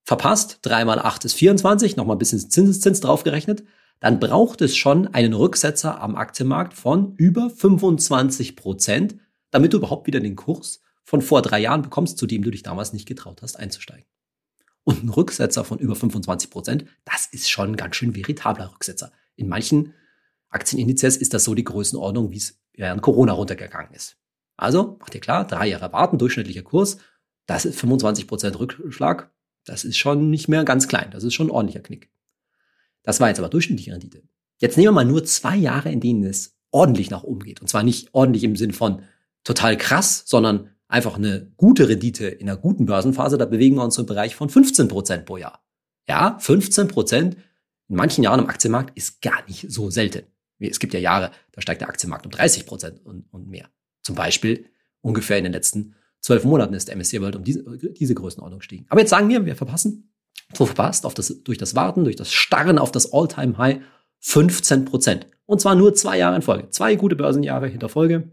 verpasst, 0.04 0.58
3 0.62 0.84
mal 0.84 0.98
8 0.98 1.24
ist 1.24 1.34
24, 1.34 1.96
nochmal 1.96 2.16
ein 2.16 2.18
bisschen 2.18 2.50
Zinseszins 2.50 3.00
draufgerechnet, 3.00 3.64
dann 4.00 4.18
braucht 4.18 4.62
es 4.62 4.76
schon 4.76 5.06
einen 5.08 5.34
Rücksetzer 5.34 6.00
am 6.00 6.16
Aktienmarkt 6.16 6.74
von 6.74 7.14
über 7.16 7.46
25%, 7.46 9.16
damit 9.50 9.72
du 9.72 9.76
überhaupt 9.76 10.06
wieder 10.06 10.20
den 10.20 10.36
Kurs 10.36 10.80
von 11.10 11.22
vor 11.22 11.42
drei 11.42 11.58
Jahren 11.58 11.82
bekommst, 11.82 12.18
zu 12.18 12.26
dem 12.28 12.44
du 12.44 12.52
dich 12.52 12.62
damals 12.62 12.92
nicht 12.92 13.04
getraut 13.04 13.42
hast 13.42 13.58
einzusteigen. 13.58 14.06
Und 14.84 15.02
ein 15.02 15.08
Rücksetzer 15.08 15.64
von 15.64 15.80
über 15.80 15.94
25% 15.94 16.86
das 17.04 17.26
ist 17.32 17.50
schon 17.50 17.72
ein 17.72 17.76
ganz 17.76 17.96
schön 17.96 18.14
veritabler 18.14 18.72
Rücksetzer. 18.72 19.10
In 19.34 19.48
manchen 19.48 19.92
Aktienindizes 20.50 21.16
ist 21.16 21.34
das 21.34 21.42
so 21.42 21.56
die 21.56 21.64
Größenordnung, 21.64 22.30
wie 22.30 22.36
es 22.36 22.60
während 22.74 23.02
Corona 23.02 23.32
runtergegangen 23.32 23.92
ist. 23.92 24.18
Also, 24.56 24.98
macht 25.00 25.16
ihr 25.16 25.20
klar, 25.20 25.44
drei 25.48 25.66
Jahre 25.66 25.92
warten, 25.92 26.16
durchschnittlicher 26.16 26.62
Kurs, 26.62 26.98
das 27.46 27.64
ist 27.64 27.80
25% 27.80 28.60
Rückschlag. 28.60 29.32
Das 29.64 29.82
ist 29.82 29.98
schon 29.98 30.30
nicht 30.30 30.46
mehr 30.46 30.62
ganz 30.64 30.86
klein. 30.86 31.10
Das 31.10 31.24
ist 31.24 31.34
schon 31.34 31.48
ein 31.48 31.50
ordentlicher 31.50 31.82
Knick. 31.82 32.08
Das 33.02 33.18
war 33.18 33.26
jetzt 33.26 33.40
aber 33.40 33.48
durchschnittliche 33.48 33.90
Rendite. 33.90 34.22
Jetzt 34.58 34.76
nehmen 34.76 34.88
wir 34.88 34.92
mal 34.92 35.04
nur 35.04 35.24
zwei 35.24 35.56
Jahre, 35.56 35.90
in 35.90 35.98
denen 35.98 36.22
es 36.22 36.56
ordentlich 36.70 37.10
nach 37.10 37.24
oben 37.24 37.40
geht. 37.40 37.60
Und 37.60 37.66
zwar 37.66 37.82
nicht 37.82 38.10
ordentlich 38.12 38.44
im 38.44 38.54
Sinn 38.54 38.72
von 38.72 39.02
total 39.42 39.76
krass, 39.76 40.22
sondern 40.24 40.70
einfach 40.90 41.16
eine 41.16 41.50
gute 41.56 41.88
Rendite 41.88 42.26
in 42.26 42.48
einer 42.48 42.58
guten 42.58 42.86
Börsenphase. 42.86 43.38
Da 43.38 43.46
bewegen 43.46 43.76
wir 43.76 43.84
uns 43.84 43.96
im 43.96 44.06
Bereich 44.06 44.34
von 44.34 44.50
15% 44.50 45.22
pro 45.22 45.36
Jahr. 45.36 45.64
Ja, 46.08 46.38
15% 46.40 47.16
in 47.16 47.96
manchen 47.96 48.24
Jahren 48.24 48.40
im 48.40 48.48
Aktienmarkt 48.48 48.96
ist 48.96 49.22
gar 49.22 49.44
nicht 49.46 49.70
so 49.70 49.90
selten. 49.90 50.26
Es 50.58 50.78
gibt 50.78 50.92
ja 50.92 51.00
Jahre, 51.00 51.30
da 51.52 51.62
steigt 51.62 51.80
der 51.80 51.88
Aktienmarkt 51.88 52.26
um 52.26 52.32
30 52.32 52.66
und, 53.04 53.24
und 53.30 53.48
mehr. 53.48 53.70
Zum 54.02 54.14
Beispiel 54.14 54.66
ungefähr 55.00 55.38
in 55.38 55.44
den 55.44 55.52
letzten 55.52 55.94
zwölf 56.20 56.44
Monaten 56.44 56.74
ist 56.74 56.88
der 56.88 56.96
MSCI 56.96 57.22
World 57.22 57.36
um 57.36 57.44
diese, 57.44 57.64
diese 57.92 58.14
Größenordnung 58.14 58.58
gestiegen. 58.58 58.86
Aber 58.88 59.00
jetzt 59.00 59.10
sagen 59.10 59.28
wir, 59.28 59.46
wir 59.46 59.56
verpassen, 59.56 60.12
so 60.52 60.66
verpasst 60.66 61.06
auf 61.06 61.14
das, 61.14 61.42
durch 61.44 61.58
das 61.58 61.74
Warten, 61.74 62.04
durch 62.04 62.16
das 62.16 62.32
Starren 62.32 62.78
auf 62.78 62.92
das 62.92 63.12
All-Time-High 63.12 63.80
15 64.18 64.84
Prozent. 64.84 65.26
Und 65.46 65.60
zwar 65.60 65.74
nur 65.74 65.94
zwei 65.94 66.18
Jahre 66.18 66.36
in 66.36 66.42
Folge. 66.42 66.68
Zwei 66.70 66.96
gute 66.96 67.16
Börsenjahre 67.16 67.68
hinter 67.68 67.88
Folge 67.88 68.30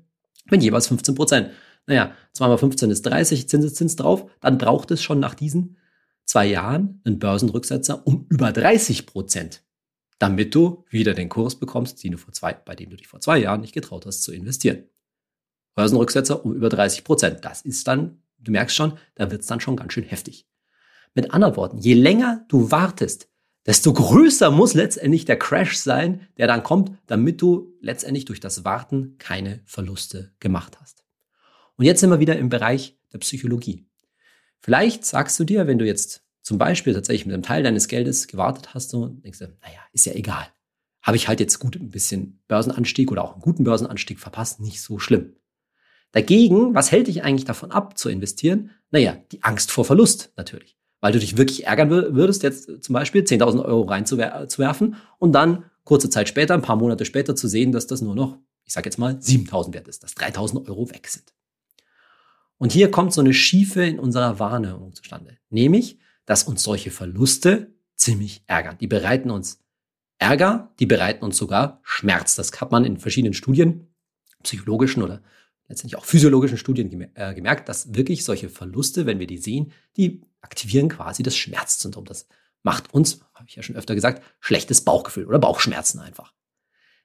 mit 0.49 0.63
jeweils 0.63 0.87
15 0.87 1.15
Prozent. 1.15 1.51
Naja, 1.87 2.13
2 2.33 2.47
mal 2.47 2.57
15 2.57 2.91
ist 2.91 3.01
30, 3.03 3.49
Zinseszins 3.49 3.95
drauf. 3.95 4.29
Dann 4.41 4.57
braucht 4.57 4.91
es 4.91 5.01
schon 5.01 5.19
nach 5.19 5.33
diesen 5.33 5.77
zwei 6.25 6.45
Jahren 6.45 7.01
einen 7.05 7.17
Börsenrücksetzer 7.17 8.05
um 8.05 8.27
über 8.29 8.51
30 8.51 9.07
Prozent, 9.07 9.63
damit 10.19 10.53
du 10.53 10.83
wieder 10.89 11.13
den 11.13 11.29
Kurs 11.29 11.55
bekommst, 11.55 12.03
den 12.03 12.11
du 12.11 12.17
vor 12.17 12.33
zwei, 12.33 12.53
bei 12.53 12.75
dem 12.75 12.89
du 12.89 12.97
dich 12.97 13.07
vor 13.07 13.21
zwei 13.21 13.39
Jahren 13.39 13.61
nicht 13.61 13.73
getraut 13.73 14.05
hast 14.05 14.23
zu 14.23 14.33
investieren. 14.33 14.83
Börsenrücksetzer 15.75 16.43
um 16.45 16.53
über 16.53 16.69
30 16.69 17.05
Prozent. 17.05 17.45
Das 17.45 17.61
ist 17.61 17.87
dann, 17.87 18.21
du 18.37 18.51
merkst 18.51 18.75
schon, 18.75 18.97
da 19.15 19.31
wird 19.31 19.41
es 19.41 19.47
dann 19.47 19.61
schon 19.61 19.77
ganz 19.77 19.93
schön 19.93 20.03
heftig. 20.03 20.45
Mit 21.15 21.31
anderen 21.31 21.55
Worten, 21.55 21.77
je 21.77 21.93
länger 21.93 22.45
du 22.49 22.69
wartest, 22.69 23.29
desto 23.65 23.93
größer 23.93 24.51
muss 24.51 24.73
letztendlich 24.73 25.25
der 25.25 25.39
Crash 25.39 25.77
sein, 25.77 26.27
der 26.37 26.47
dann 26.47 26.63
kommt, 26.63 26.91
damit 27.05 27.41
du 27.41 27.73
letztendlich 27.79 28.25
durch 28.25 28.39
das 28.39 28.65
Warten 28.65 29.17
keine 29.17 29.61
Verluste 29.65 30.33
gemacht 30.39 30.77
hast. 30.81 31.06
Und 31.77 31.85
jetzt 31.85 32.01
sind 32.01 32.09
wir 32.09 32.19
wieder 32.19 32.37
im 32.37 32.49
Bereich 32.49 32.97
der 33.13 33.19
Psychologie. 33.19 33.85
Vielleicht 34.59 35.05
sagst 35.05 35.39
du 35.39 35.43
dir, 35.43 35.67
wenn 35.67 35.77
du 35.77 35.85
jetzt 35.85 36.23
zum 36.41 36.57
Beispiel 36.57 36.93
tatsächlich 36.93 37.25
mit 37.25 37.33
einem 37.33 37.43
Teil 37.43 37.63
deines 37.63 37.87
Geldes 37.87 38.27
gewartet 38.27 38.73
hast, 38.73 38.89
so 38.89 39.07
denkst 39.07 39.39
du, 39.39 39.45
naja, 39.45 39.79
ist 39.93 40.05
ja 40.05 40.13
egal. 40.13 40.47
Habe 41.01 41.17
ich 41.17 41.27
halt 41.27 41.39
jetzt 41.39 41.59
gut 41.59 41.75
ein 41.75 41.91
bisschen 41.91 42.41
Börsenanstieg 42.47 43.11
oder 43.11 43.23
auch 43.23 43.33
einen 43.33 43.41
guten 43.41 43.63
Börsenanstieg 43.63 44.19
verpasst, 44.19 44.59
nicht 44.59 44.81
so 44.81 44.97
schlimm. 44.97 45.35
Dagegen, 46.11 46.73
was 46.73 46.91
hält 46.91 47.07
dich 47.07 47.23
eigentlich 47.23 47.45
davon 47.45 47.71
ab 47.71 47.97
zu 47.97 48.09
investieren? 48.09 48.71
Naja, 48.91 49.17
die 49.31 49.43
Angst 49.43 49.71
vor 49.71 49.85
Verlust 49.85 50.31
natürlich. 50.35 50.77
Weil 50.99 51.11
du 51.11 51.19
dich 51.19 51.37
wirklich 51.37 51.67
ärgern 51.67 51.89
würdest, 51.91 52.43
jetzt 52.43 52.83
zum 52.83 52.93
Beispiel 52.93 53.21
10.000 53.21 53.63
Euro 53.63 53.83
reinzuwerfen 53.83 54.95
und 55.19 55.31
dann 55.33 55.65
kurze 55.83 56.09
Zeit 56.09 56.27
später, 56.27 56.55
ein 56.55 56.61
paar 56.61 56.75
Monate 56.75 57.05
später 57.05 57.35
zu 57.35 57.47
sehen, 57.47 57.71
dass 57.71 57.87
das 57.87 58.01
nur 58.01 58.15
noch, 58.15 58.39
ich 58.63 58.73
sage 58.73 58.87
jetzt 58.87 58.97
mal, 58.97 59.13
7.000 59.13 59.73
wert 59.73 59.87
ist, 59.87 60.03
dass 60.03 60.15
3.000 60.15 60.67
Euro 60.67 60.89
weg 60.89 61.07
sind. 61.07 61.33
Und 62.57 62.71
hier 62.71 62.89
kommt 62.91 63.13
so 63.13 63.21
eine 63.21 63.33
Schiefe 63.33 63.83
in 63.83 63.99
unserer 63.99 64.39
Wahrnehmung 64.39 64.93
zustande. 64.93 65.37
Nämlich, 65.49 65.99
dass 66.25 66.43
uns 66.43 66.63
solche 66.63 66.91
Verluste 66.91 67.75
ziemlich 67.95 68.43
ärgern. 68.47 68.77
Die 68.79 68.87
bereiten 68.87 69.31
uns 69.31 69.63
Ärger, 70.19 70.73
die 70.79 70.87
bereiten 70.87 71.23
uns 71.23 71.37
sogar 71.37 71.79
Schmerz. 71.83 72.35
Das 72.35 72.51
hat 72.59 72.71
man 72.71 72.85
in 72.85 72.97
verschiedenen 72.97 73.33
Studien, 73.33 73.93
psychologischen 74.43 75.03
oder 75.03 75.21
letztendlich 75.67 75.97
auch 75.97 76.05
physiologischen 76.05 76.57
Studien 76.57 77.11
äh, 77.15 77.33
gemerkt, 77.33 77.69
dass 77.69 77.93
wirklich 77.93 78.23
solche 78.23 78.49
Verluste, 78.49 79.05
wenn 79.05 79.19
wir 79.19 79.27
die 79.27 79.37
sehen, 79.37 79.71
die 79.95 80.21
aktivieren 80.41 80.89
quasi 80.89 81.23
das 81.23 81.35
Schmerzzentrum. 81.35 82.05
Das 82.05 82.27
macht 82.63 82.93
uns, 82.93 83.19
habe 83.33 83.45
ich 83.47 83.55
ja 83.55 83.63
schon 83.63 83.75
öfter 83.75 83.95
gesagt, 83.95 84.23
schlechtes 84.39 84.81
Bauchgefühl 84.81 85.25
oder 85.25 85.39
Bauchschmerzen 85.39 85.99
einfach. 85.99 86.33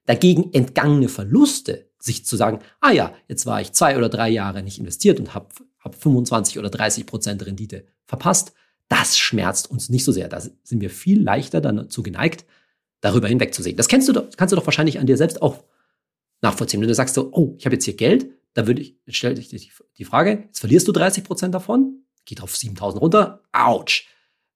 Dagegen 0.07 0.53
entgangene 0.53 1.09
Verluste, 1.09 1.92
sich 2.03 2.27
zu 2.27 2.37
sagen, 2.37 2.61
ah 2.81 2.91
ja, 2.91 3.15
jetzt 3.29 3.47
war 3.47 3.61
ich 3.61 3.73
zwei 3.73 3.97
oder 3.97 4.09
drei 4.09 4.29
Jahre 4.29 4.63
nicht 4.63 4.79
investiert 4.79 5.21
und 5.21 5.35
habe 5.35 5.47
hab 5.79 5.95
25 5.95 6.59
oder 6.59 6.69
30 6.69 7.07
Prozent 7.07 7.45
Rendite 7.47 7.85
verpasst, 8.05 8.53
das 8.89 9.19
schmerzt 9.19 9.71
uns 9.71 9.89
nicht 9.89 10.05
so 10.05 10.13
sehr. 10.13 10.29
Da 10.29 10.41
sind 10.41 10.81
wir 10.81 10.91
viel 10.91 11.23
leichter 11.23 11.61
dazu 11.61 12.03
geneigt, 12.03 12.45
darüber 13.01 13.29
hinwegzusehen. 13.29 13.77
Das 13.77 13.89
kennst 13.89 14.09
du 14.09 14.13
doch, 14.13 14.29
kannst 14.37 14.53
du 14.53 14.57
doch 14.57 14.67
wahrscheinlich 14.67 14.99
an 14.99 15.07
dir 15.07 15.17
selbst 15.17 15.41
auch 15.41 15.65
nachvollziehen. 16.41 16.81
Wenn 16.81 16.89
du 16.89 16.95
sagst 16.95 17.15
so, 17.15 17.31
oh, 17.33 17.55
ich 17.57 17.65
habe 17.65 17.77
jetzt 17.77 17.85
hier 17.85 17.97
Geld, 17.97 18.27
da 18.55 18.67
würde 18.67 18.83
ich, 18.83 18.97
jetzt 19.07 19.17
stell 19.17 19.35
dich 19.35 19.49
die 19.97 20.05
Frage, 20.05 20.45
jetzt 20.47 20.59
verlierst 20.61 20.89
du 20.89 20.93
30 20.93 21.25
Prozent 21.25 21.55
davon, 21.55 22.05
geht 22.25 22.43
auf 22.43 22.55
7000 22.55 23.01
runter, 23.01 23.43
ouch. 23.53 24.05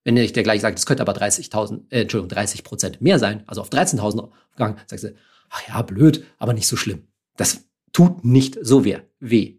Wenn 0.04 0.16
ich 0.16 0.32
dir 0.32 0.42
gleich 0.42 0.60
sage, 0.60 0.74
das 0.74 0.86
könnte 0.86 1.02
aber 1.02 1.14
30.000, 1.14 1.90
äh, 1.90 2.02
Entschuldigung, 2.02 2.28
30 2.28 2.62
Prozent 2.62 3.00
mehr 3.00 3.18
sein, 3.18 3.42
also 3.46 3.60
auf 3.60 3.70
13.000 3.70 4.30
gegangen, 4.52 4.76
sagst 4.86 5.04
du, 5.04 5.14
ach 5.50 5.66
ja, 5.68 5.82
blöd, 5.82 6.24
aber 6.38 6.52
nicht 6.52 6.68
so 6.68 6.76
schlimm. 6.76 7.08
Das 7.36 7.68
tut 7.92 8.24
nicht 8.24 8.58
so 8.60 8.84
weh. 8.84 9.58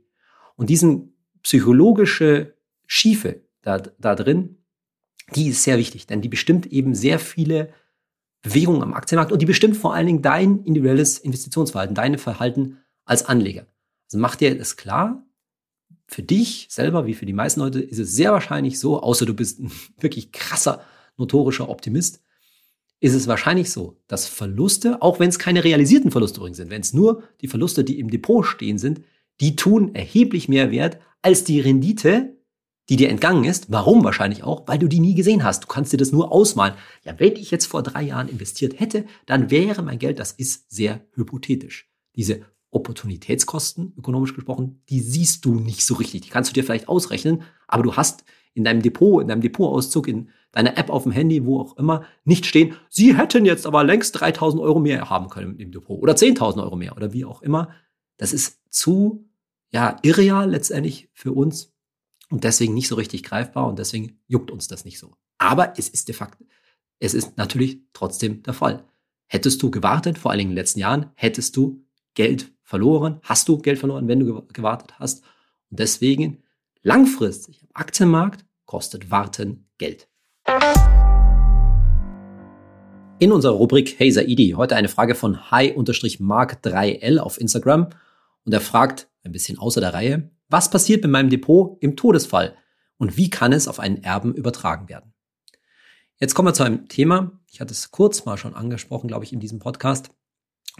Und 0.55 0.69
diesen 0.69 1.15
psychologische 1.43 2.55
Schiefe 2.85 3.41
da, 3.61 3.79
da 3.79 4.15
drin, 4.15 4.57
die 5.35 5.49
ist 5.49 5.63
sehr 5.63 5.77
wichtig, 5.77 6.07
denn 6.07 6.21
die 6.21 6.29
bestimmt 6.29 6.65
eben 6.67 6.95
sehr 6.95 7.19
viele 7.19 7.73
Bewegungen 8.41 8.81
am 8.81 8.93
Aktienmarkt 8.93 9.31
und 9.31 9.41
die 9.41 9.45
bestimmt 9.45 9.75
vor 9.75 9.93
allen 9.93 10.07
Dingen 10.07 10.21
dein 10.21 10.63
individuelles 10.63 11.17
Investitionsverhalten, 11.17 11.95
deine 11.95 12.17
Verhalten 12.17 12.77
als 13.05 13.25
Anleger. 13.25 13.67
Also 14.05 14.19
mach 14.19 14.35
dir 14.35 14.57
das 14.57 14.77
klar, 14.77 15.25
für 16.07 16.23
dich 16.23 16.67
selber, 16.69 17.05
wie 17.05 17.13
für 17.13 17.25
die 17.25 17.33
meisten 17.33 17.59
Leute, 17.59 17.81
ist 17.81 17.99
es 17.99 18.13
sehr 18.13 18.31
wahrscheinlich 18.31 18.79
so, 18.79 19.01
außer 19.01 19.25
du 19.25 19.33
bist 19.33 19.59
ein 19.59 19.71
wirklich 19.99 20.31
krasser, 20.31 20.81
notorischer 21.17 21.69
Optimist, 21.69 22.21
ist 22.99 23.13
es 23.13 23.27
wahrscheinlich 23.27 23.71
so, 23.71 23.97
dass 24.07 24.27
Verluste, 24.27 25.01
auch 25.01 25.19
wenn 25.19 25.29
es 25.29 25.39
keine 25.39 25.63
realisierten 25.63 26.11
Verluste 26.11 26.39
übrigens 26.39 26.57
sind, 26.57 26.71
wenn 26.71 26.81
es 26.81 26.93
nur 26.93 27.23
die 27.41 27.47
Verluste, 27.47 27.83
die 27.83 27.99
im 27.99 28.09
Depot 28.09 28.45
stehen 28.45 28.77
sind, 28.77 29.01
die 29.39 29.55
tun 29.55 29.93
erheblich 29.93 30.49
mehr 30.49 30.71
Wert 30.71 30.99
als 31.21 31.43
die 31.43 31.59
Rendite, 31.59 32.37
die 32.89 32.95
dir 32.95 33.09
entgangen 33.09 33.43
ist. 33.43 33.71
Warum 33.71 34.03
wahrscheinlich 34.03 34.43
auch? 34.43 34.67
Weil 34.67 34.79
du 34.79 34.87
die 34.87 34.99
nie 34.99 35.13
gesehen 35.13 35.43
hast. 35.43 35.63
Du 35.63 35.67
kannst 35.67 35.93
dir 35.93 35.97
das 35.97 36.11
nur 36.11 36.31
ausmalen. 36.31 36.73
Ja, 37.03 37.19
wenn 37.19 37.35
ich 37.35 37.51
jetzt 37.51 37.65
vor 37.65 37.83
drei 37.83 38.01
Jahren 38.01 38.29
investiert 38.29 38.79
hätte, 38.79 39.05
dann 39.25 39.51
wäre 39.51 39.83
mein 39.83 39.99
Geld, 39.99 40.19
das 40.19 40.31
ist 40.31 40.71
sehr 40.71 41.01
hypothetisch. 41.13 41.89
Diese 42.15 42.41
Opportunitätskosten, 42.71 43.93
ökonomisch 43.97 44.33
gesprochen, 44.33 44.81
die 44.89 45.01
siehst 45.01 45.45
du 45.45 45.59
nicht 45.59 45.85
so 45.85 45.95
richtig. 45.95 46.21
Die 46.21 46.29
kannst 46.29 46.49
du 46.49 46.53
dir 46.53 46.63
vielleicht 46.63 46.87
ausrechnen, 46.87 47.43
aber 47.67 47.83
du 47.83 47.95
hast 47.95 48.23
in 48.57 48.63
deinem 48.63 48.81
Depot, 48.81 49.21
in 49.21 49.27
deinem 49.27 49.41
Depotauszug, 49.41 50.07
in 50.07 50.29
deiner 50.51 50.77
App 50.77 50.89
auf 50.89 51.03
dem 51.03 51.11
Handy, 51.11 51.45
wo 51.45 51.59
auch 51.59 51.77
immer, 51.77 52.05
nicht 52.25 52.47
stehen, 52.47 52.75
sie 52.89 53.15
hätten 53.15 53.45
jetzt 53.45 53.67
aber 53.67 53.83
längst 53.83 54.19
3000 54.19 54.61
Euro 54.61 54.79
mehr 54.79 55.09
haben 55.11 55.29
können 55.29 55.59
im 55.59 55.71
Depot 55.71 56.01
oder 56.01 56.13
10.000 56.13 56.63
Euro 56.63 56.75
mehr 56.75 56.97
oder 56.97 57.13
wie 57.13 57.23
auch 57.23 57.43
immer. 57.43 57.69
Das 58.17 58.33
ist 58.33 58.59
zu, 58.71 59.29
ja, 59.69 59.97
irreal 60.01 60.49
letztendlich 60.49 61.09
für 61.13 61.33
uns 61.33 61.71
und 62.31 62.43
deswegen 62.43 62.73
nicht 62.73 62.87
so 62.87 62.95
richtig 62.95 63.21
greifbar 63.21 63.67
und 63.67 63.77
deswegen 63.77 64.19
juckt 64.25 64.49
uns 64.49 64.67
das 64.67 64.85
nicht 64.85 64.97
so. 64.97 65.15
Aber 65.37 65.77
es 65.77 65.87
ist 65.87 66.07
de 66.07 66.15
facto, 66.15 66.43
es 66.99 67.13
ist 67.13 67.37
natürlich 67.37 67.81
trotzdem 67.93 68.41
der 68.41 68.53
Fall. 68.55 68.85
Hättest 69.27 69.61
du 69.61 69.69
gewartet, 69.69 70.17
vor 70.17 70.31
allen 70.31 70.39
Dingen 70.39 70.49
in 70.49 70.55
den 70.55 70.61
letzten 70.61 70.79
Jahren, 70.79 71.11
hättest 71.13 71.55
du 71.55 71.85
Geld 72.15 72.51
verloren, 72.63 73.19
hast 73.21 73.47
du 73.47 73.59
Geld 73.59 73.77
verloren, 73.77 74.07
wenn 74.07 74.19
du 74.19 74.41
gewartet 74.47 74.97
hast. 74.97 75.23
Und 75.69 75.79
deswegen 75.79 76.41
langfristig 76.81 77.61
am 77.61 77.69
Aktienmarkt 77.73 78.46
kostet 78.67 79.09
Warten 79.09 79.67
Geld. 79.79 80.07
In 83.19 83.31
unserer 83.31 83.53
Rubrik 83.53 83.99
Hey 83.99 84.11
Saidi 84.11 84.53
heute 84.55 84.75
eine 84.75 84.89
Frage 84.89 85.15
von 85.15 85.49
hi-mark3l 85.49 87.17
auf 87.17 87.41
Instagram 87.41 87.89
und 88.45 88.53
er 88.53 88.61
fragt, 88.61 89.09
ein 89.23 89.31
bisschen 89.31 89.57
außer 89.57 89.81
der 89.81 89.95
Reihe, 89.95 90.29
was 90.49 90.69
passiert 90.69 91.01
mit 91.01 91.11
meinem 91.11 91.31
Depot 91.31 91.77
im 91.81 91.95
Todesfall 91.95 92.55
und 92.97 93.17
wie 93.17 93.31
kann 93.31 93.53
es 93.53 93.67
auf 93.67 93.79
einen 93.79 94.03
Erben 94.03 94.35
übertragen 94.35 94.87
werden? 94.87 95.13
Jetzt 96.19 96.35
kommen 96.35 96.47
wir 96.47 96.53
zu 96.53 96.63
einem 96.63 96.87
Thema, 96.87 97.39
ich 97.51 97.59
hatte 97.59 97.73
es 97.73 97.89
kurz 97.89 98.25
mal 98.25 98.37
schon 98.37 98.53
angesprochen, 98.53 99.07
glaube 99.07 99.25
ich, 99.25 99.33
in 99.33 99.39
diesem 99.39 99.59
Podcast, 99.59 100.09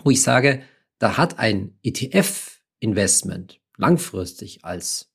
wo 0.04 0.12
ich 0.12 0.22
sage, 0.22 0.62
da 1.00 1.18
hat 1.18 1.40
ein 1.40 1.78
ETF-Investment 1.84 3.60
langfristig 3.78 4.64
als 4.64 5.12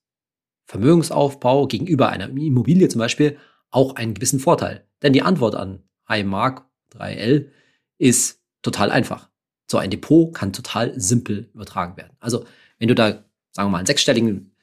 Vermögensaufbau 0.65 1.67
gegenüber 1.67 2.09
einer 2.09 2.29
Immobilie 2.29 2.87
zum 2.87 2.99
Beispiel 2.99 3.37
auch 3.69 3.95
einen 3.95 4.13
gewissen 4.13 4.39
Vorteil. 4.39 4.87
Denn 5.01 5.13
die 5.13 5.21
Antwort 5.21 5.55
an 5.55 5.83
iMark 6.07 6.65
3L 6.95 7.49
ist 7.97 8.41
total 8.61 8.91
einfach. 8.91 9.29
So 9.67 9.77
ein 9.77 9.89
Depot 9.89 10.33
kann 10.33 10.53
total 10.53 10.99
simpel 10.99 11.49
übertragen 11.53 11.97
werden. 11.97 12.15
Also 12.19 12.45
wenn 12.77 12.87
du 12.87 12.95
da, 12.95 13.25
sagen 13.51 13.67
wir 13.67 13.69
mal, 13.69 13.77
einen 13.79 13.87
sechsstelligen 13.87 14.55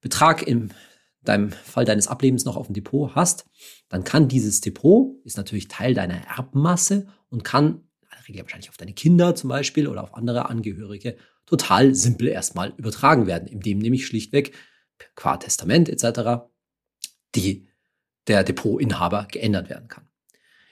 Betrag 0.00 0.46
in 0.46 0.72
deinem 1.22 1.52
Fall 1.52 1.84
deines 1.84 2.08
Ablebens 2.08 2.44
noch 2.44 2.56
auf 2.56 2.66
dem 2.66 2.74
Depot 2.74 3.14
hast, 3.14 3.46
dann 3.88 4.04
kann 4.04 4.28
dieses 4.28 4.60
Depot, 4.60 5.16
ist 5.24 5.36
natürlich 5.36 5.68
Teil 5.68 5.94
deiner 5.94 6.26
Erbmasse 6.26 7.06
und 7.28 7.44
kann, 7.44 7.82
in 8.00 8.08
der 8.10 8.28
Regel 8.28 8.42
wahrscheinlich 8.42 8.70
auf 8.70 8.76
deine 8.76 8.92
Kinder 8.92 9.34
zum 9.34 9.48
Beispiel 9.48 9.86
oder 9.86 10.02
auf 10.02 10.14
andere 10.14 10.48
Angehörige, 10.48 11.16
total 11.46 11.94
simpel 11.94 12.28
erstmal 12.28 12.72
übertragen 12.76 13.26
werden, 13.26 13.46
indem 13.46 13.78
nämlich 13.78 14.06
schlichtweg 14.06 14.52
qua 15.14 15.36
Testament 15.36 15.88
etc. 15.88 16.44
die 17.34 17.68
der 18.28 18.44
Depotinhaber 18.44 19.26
geändert 19.30 19.68
werden 19.68 19.88
kann. 19.88 20.08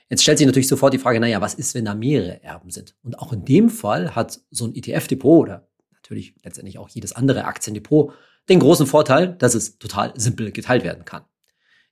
Jetzt 0.09 0.23
stellt 0.23 0.39
sich 0.39 0.47
natürlich 0.47 0.69
sofort 0.69 0.93
die 0.93 0.99
Frage, 0.99 1.21
naja, 1.21 1.41
was 1.41 1.55
ist, 1.55 1.75
wenn 1.75 1.85
da 1.85 1.95
mehrere 1.95 2.43
Erben 2.43 2.71
sind? 2.71 2.97
Und 3.03 3.19
auch 3.19 3.33
in 3.33 3.45
dem 3.45 3.71
Fall 3.71 4.15
hat 4.15 4.41
so 4.51 4.67
ein 4.67 4.75
ETF-Depot 4.75 5.43
oder 5.43 5.69
natürlich 5.93 6.35
letztendlich 6.43 6.79
auch 6.79 6.89
jedes 6.89 7.13
andere 7.13 7.45
Aktiendepot 7.45 8.13
den 8.49 8.59
großen 8.59 8.87
Vorteil, 8.87 9.37
dass 9.37 9.55
es 9.55 9.79
total 9.79 10.13
simpel 10.17 10.51
geteilt 10.51 10.83
werden 10.83 11.05
kann. 11.05 11.25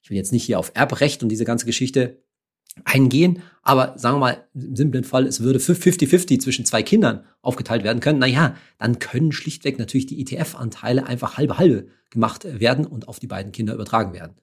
Ich 0.02 0.10
will 0.10 0.16
jetzt 0.16 0.32
nicht 0.32 0.44
hier 0.44 0.58
auf 0.58 0.72
Erbrecht 0.74 1.22
und 1.22 1.28
diese 1.28 1.44
ganze 1.44 1.66
Geschichte 1.66 2.22
eingehen, 2.84 3.42
aber 3.62 3.98
sagen 3.98 4.16
wir 4.16 4.20
mal 4.20 4.48
im 4.54 4.76
simplen 4.76 5.04
Fall, 5.04 5.26
es 5.26 5.40
würde 5.40 5.58
50-50 5.58 6.40
zwischen 6.40 6.64
zwei 6.64 6.82
Kindern 6.82 7.24
aufgeteilt 7.42 7.84
werden 7.84 8.00
können, 8.00 8.18
naja, 8.18 8.56
dann 8.78 8.98
können 8.98 9.32
schlichtweg 9.32 9.78
natürlich 9.78 10.06
die 10.06 10.20
ETF-Anteile 10.20 11.06
einfach 11.06 11.36
halbe 11.36 11.58
halbe 11.58 11.88
gemacht 12.10 12.44
werden 12.44 12.86
und 12.86 13.08
auf 13.08 13.20
die 13.20 13.26
beiden 13.26 13.52
Kinder 13.52 13.74
übertragen 13.74 14.14
werden. 14.14 14.36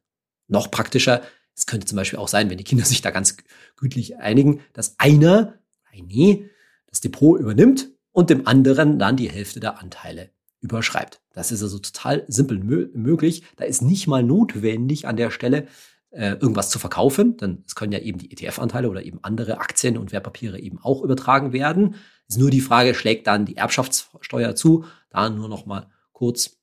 Noch 0.48 0.70
praktischer, 0.70 1.22
es 1.56 1.66
könnte 1.66 1.88
zum 1.88 1.96
Beispiel 1.96 2.20
auch 2.20 2.28
sein, 2.28 2.50
wenn 2.50 2.58
die 2.58 2.64
Kinder 2.64 2.86
sich 2.86 3.02
da 3.02 3.12
ganz 3.12 3.38
gütlich 3.78 4.18
einigen, 4.18 4.62
dass 4.74 5.00
einer, 5.00 5.56
eine, 5.92 6.50
das 6.88 7.02
Depot 7.02 7.40
übernimmt 7.40 7.90
und 8.12 8.30
dem 8.30 8.48
anderen 8.48 9.00
dann 9.00 9.18
die 9.18 9.30
Hälfte 9.30 9.60
der 9.60 9.80
Anteile 9.80 10.30
überschreibt. 10.62 11.22
Das 11.34 11.52
ist 11.52 11.62
also 11.62 11.80
total 11.80 12.26
simpel 12.28 12.60
möglich. 12.60 13.44
Da 13.56 13.66
ist 13.66 13.82
nicht 13.82 14.08
mal 14.08 14.24
notwendig 14.24 15.08
an 15.08 15.18
der 15.18 15.32
Stelle 15.32 15.68
äh, 16.16 16.32
irgendwas 16.32 16.70
zu 16.70 16.80
verkaufen, 16.80 17.36
denn 17.38 17.64
es 17.68 17.76
können 17.76 17.92
ja 17.92 18.00
eben 18.00 18.18
die 18.18 18.32
ETF-Anteile 18.32 18.90
oder 18.90 19.04
eben 19.04 19.20
andere 19.22 19.60
Aktien 19.60 19.98
und 19.98 20.12
Wertpapiere 20.12 20.60
eben 20.60 20.80
auch 20.80 21.02
übertragen 21.02 21.52
werden. 21.52 21.96
Ist 22.28 22.40
nur 22.40 22.50
die 22.50 22.62
Frage, 22.62 22.96
schlägt 22.96 23.28
dann 23.28 23.46
die 23.46 23.58
Erbschaftssteuer 23.58 24.56
zu? 24.56 24.86
Da 25.10 25.30
nur 25.30 25.50
noch 25.50 25.66
mal 25.66 25.90
kurz 26.14 26.58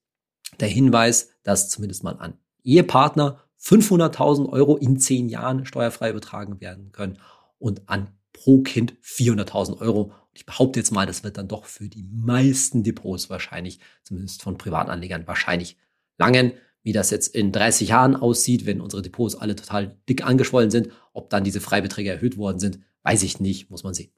der 0.58 0.68
Hinweis, 0.68 1.30
dass 1.42 1.68
zumindest 1.68 2.02
mal 2.02 2.16
an 2.18 2.38
Ehepartner 2.64 3.40
500.000 3.60 4.48
Euro 4.48 4.76
in 4.76 4.98
zehn 4.98 5.28
Jahren 5.28 5.66
steuerfrei 5.66 6.10
übertragen 6.10 6.60
werden 6.60 6.90
können 6.90 7.18
und 7.58 7.88
an 7.88 8.08
pro 8.32 8.62
Kind 8.62 8.94
400.000 9.02 9.80
Euro. 9.80 10.12
Ich 10.32 10.46
behaupte 10.46 10.80
jetzt 10.80 10.92
mal, 10.92 11.06
das 11.06 11.24
wird 11.24 11.36
dann 11.36 11.48
doch 11.48 11.66
für 11.66 11.88
die 11.88 12.04
meisten 12.04 12.82
Depots 12.82 13.28
wahrscheinlich, 13.28 13.80
zumindest 14.02 14.42
von 14.42 14.56
Privatanlegern, 14.56 15.26
wahrscheinlich 15.26 15.76
langen. 16.16 16.52
Wie 16.82 16.92
das 16.92 17.10
jetzt 17.10 17.34
in 17.34 17.52
30 17.52 17.88
Jahren 17.88 18.16
aussieht, 18.16 18.66
wenn 18.66 18.80
unsere 18.80 19.02
Depots 19.02 19.34
alle 19.34 19.56
total 19.56 19.96
dick 20.08 20.24
angeschwollen 20.26 20.70
sind, 20.70 20.88
ob 21.12 21.30
dann 21.30 21.44
diese 21.44 21.60
Freibeträge 21.60 22.10
erhöht 22.10 22.36
worden 22.36 22.58
sind, 22.58 22.80
weiß 23.04 23.22
ich 23.22 23.40
nicht, 23.40 23.70
muss 23.70 23.84
man 23.84 23.94
sehen. 23.94 24.10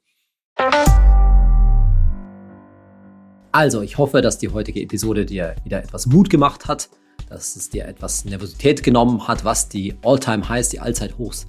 Also, 3.51 3.81
ich 3.81 3.97
hoffe, 3.97 4.21
dass 4.21 4.37
die 4.37 4.49
heutige 4.49 4.81
Episode 4.81 5.25
dir 5.25 5.55
wieder 5.63 5.79
etwas 5.83 6.07
Mut 6.07 6.29
gemacht 6.29 6.67
hat 6.67 6.89
dass 7.29 7.55
es 7.55 7.69
dir 7.69 7.85
etwas 7.85 8.25
Nervosität 8.25 8.83
genommen 8.83 9.27
hat, 9.27 9.45
was 9.45 9.69
die 9.69 9.95
All-Time-Highs, 10.03 10.69
die 10.69 10.79
Allzeithochs 10.79 11.45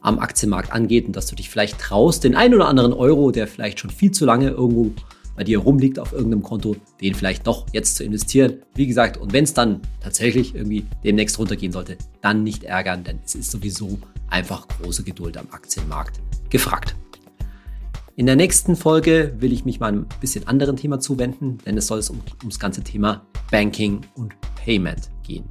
am 0.00 0.18
Aktienmarkt 0.18 0.72
angeht 0.72 1.06
und 1.06 1.14
dass 1.14 1.26
du 1.26 1.36
dich 1.36 1.50
vielleicht 1.50 1.78
traust, 1.78 2.24
den 2.24 2.34
ein 2.34 2.54
oder 2.54 2.68
anderen 2.68 2.92
Euro, 2.92 3.30
der 3.30 3.46
vielleicht 3.46 3.80
schon 3.80 3.90
viel 3.90 4.10
zu 4.10 4.24
lange 4.24 4.48
irgendwo 4.48 4.92
bei 5.40 5.44
dir 5.44 5.56
rumliegt 5.56 5.98
auf 5.98 6.12
irgendeinem 6.12 6.42
Konto, 6.42 6.76
den 7.00 7.14
vielleicht 7.14 7.46
doch 7.46 7.64
jetzt 7.72 7.96
zu 7.96 8.04
investieren. 8.04 8.58
Wie 8.74 8.86
gesagt, 8.86 9.16
und 9.16 9.32
wenn 9.32 9.44
es 9.44 9.54
dann 9.54 9.80
tatsächlich 10.00 10.54
irgendwie 10.54 10.84
demnächst 11.02 11.38
runtergehen 11.38 11.72
sollte, 11.72 11.96
dann 12.20 12.44
nicht 12.44 12.64
ärgern, 12.64 13.04
denn 13.04 13.20
es 13.24 13.36
ist 13.36 13.50
sowieso 13.50 13.98
einfach 14.28 14.68
große 14.68 15.02
Geduld 15.02 15.38
am 15.38 15.46
Aktienmarkt 15.50 16.20
gefragt. 16.50 16.94
In 18.16 18.26
der 18.26 18.36
nächsten 18.36 18.76
Folge 18.76 19.34
will 19.38 19.54
ich 19.54 19.64
mich 19.64 19.80
mal 19.80 19.94
ein 19.94 20.06
bisschen 20.20 20.46
anderen 20.46 20.76
Thema 20.76 21.00
zuwenden, 21.00 21.56
denn 21.64 21.78
es 21.78 21.86
soll 21.86 22.00
es 22.00 22.10
um, 22.10 22.20
ums 22.42 22.58
ganze 22.58 22.82
Thema 22.82 23.24
Banking 23.50 24.02
und 24.16 24.34
Payment 24.62 25.08
gehen. 25.22 25.44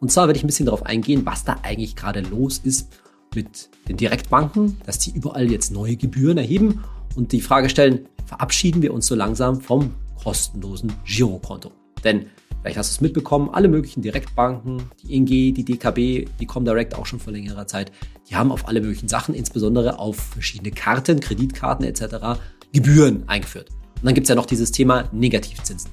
Und 0.00 0.10
zwar 0.10 0.26
werde 0.26 0.38
ich 0.38 0.44
ein 0.44 0.46
bisschen 0.46 0.64
darauf 0.64 0.86
eingehen, 0.86 1.26
was 1.26 1.44
da 1.44 1.58
eigentlich 1.62 1.96
gerade 1.96 2.20
los 2.20 2.56
ist 2.64 2.94
mit 3.34 3.68
den 3.88 3.98
Direktbanken, 3.98 4.78
dass 4.86 4.98
die 5.00 5.10
überall 5.10 5.50
jetzt 5.50 5.70
neue 5.70 5.96
Gebühren 5.96 6.38
erheben 6.38 6.82
und 7.16 7.32
die 7.32 7.40
Frage 7.40 7.68
stellen, 7.68 8.08
verabschieden 8.26 8.82
wir 8.82 8.92
uns 8.92 9.06
so 9.06 9.14
langsam 9.14 9.60
vom 9.60 9.94
kostenlosen 10.22 10.92
Girokonto? 11.04 11.72
Denn 12.02 12.26
Vielleicht 12.64 12.78
hast 12.78 12.92
du 12.92 12.94
es 12.94 13.00
mitbekommen, 13.02 13.50
alle 13.52 13.68
möglichen 13.68 14.00
Direktbanken, 14.00 14.84
die 15.02 15.14
ING, 15.14 15.26
die 15.26 15.52
DKB, 15.52 16.26
die 16.40 16.46
Comdirect 16.46 16.94
auch 16.94 17.04
schon 17.04 17.20
vor 17.20 17.30
längerer 17.30 17.66
Zeit, 17.66 17.92
die 18.30 18.36
haben 18.36 18.50
auf 18.50 18.66
alle 18.66 18.80
möglichen 18.80 19.06
Sachen, 19.06 19.34
insbesondere 19.34 19.98
auf 19.98 20.16
verschiedene 20.16 20.70
Karten, 20.70 21.20
Kreditkarten 21.20 21.84
etc., 21.84 22.40
Gebühren 22.72 23.24
eingeführt. 23.26 23.68
Und 23.96 24.06
dann 24.06 24.14
gibt 24.14 24.24
es 24.24 24.30
ja 24.30 24.34
noch 24.34 24.46
dieses 24.46 24.72
Thema 24.72 25.10
Negativzinsen. 25.12 25.90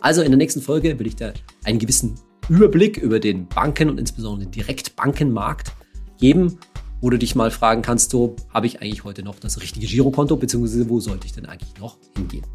Also 0.00 0.22
in 0.22 0.30
der 0.30 0.38
nächsten 0.38 0.62
Folge 0.62 0.98
will 0.98 1.06
ich 1.06 1.16
da 1.16 1.34
einen 1.64 1.78
gewissen 1.78 2.14
Überblick 2.48 2.96
über 2.96 3.20
den 3.20 3.46
Banken 3.46 3.90
und 3.90 4.00
insbesondere 4.00 4.48
den 4.48 4.52
Direktbankenmarkt 4.52 5.72
geben, 6.18 6.58
wo 7.04 7.10
du 7.10 7.18
dich 7.18 7.34
mal 7.34 7.50
fragen 7.50 7.82
kannst, 7.82 8.12
so, 8.12 8.34
habe 8.48 8.66
ich 8.66 8.80
eigentlich 8.80 9.04
heute 9.04 9.22
noch 9.22 9.38
das 9.38 9.60
richtige 9.60 9.86
Girokonto, 9.86 10.38
beziehungsweise 10.38 10.88
wo 10.88 11.00
sollte 11.00 11.26
ich 11.26 11.34
denn 11.34 11.44
eigentlich 11.44 11.78
noch 11.78 11.98
hingehen? 12.16 12.46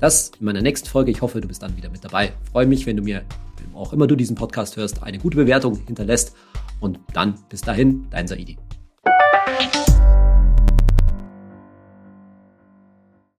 Das 0.00 0.32
in 0.40 0.46
meiner 0.46 0.60
nächsten 0.60 0.88
Folge. 0.88 1.12
Ich 1.12 1.22
hoffe, 1.22 1.40
du 1.40 1.46
bist 1.46 1.62
dann 1.62 1.76
wieder 1.76 1.88
mit 1.88 2.02
dabei. 2.02 2.32
freue 2.50 2.66
mich, 2.66 2.84
wenn 2.84 2.96
du 2.96 3.04
mir, 3.04 3.22
auch 3.74 3.92
immer 3.92 4.08
du 4.08 4.16
diesen 4.16 4.34
Podcast 4.34 4.76
hörst, 4.76 5.04
eine 5.04 5.18
gute 5.18 5.36
Bewertung 5.36 5.78
hinterlässt. 5.86 6.34
Und 6.80 6.98
dann 7.12 7.38
bis 7.48 7.60
dahin, 7.60 8.08
dein 8.10 8.26
Saidi. 8.26 8.58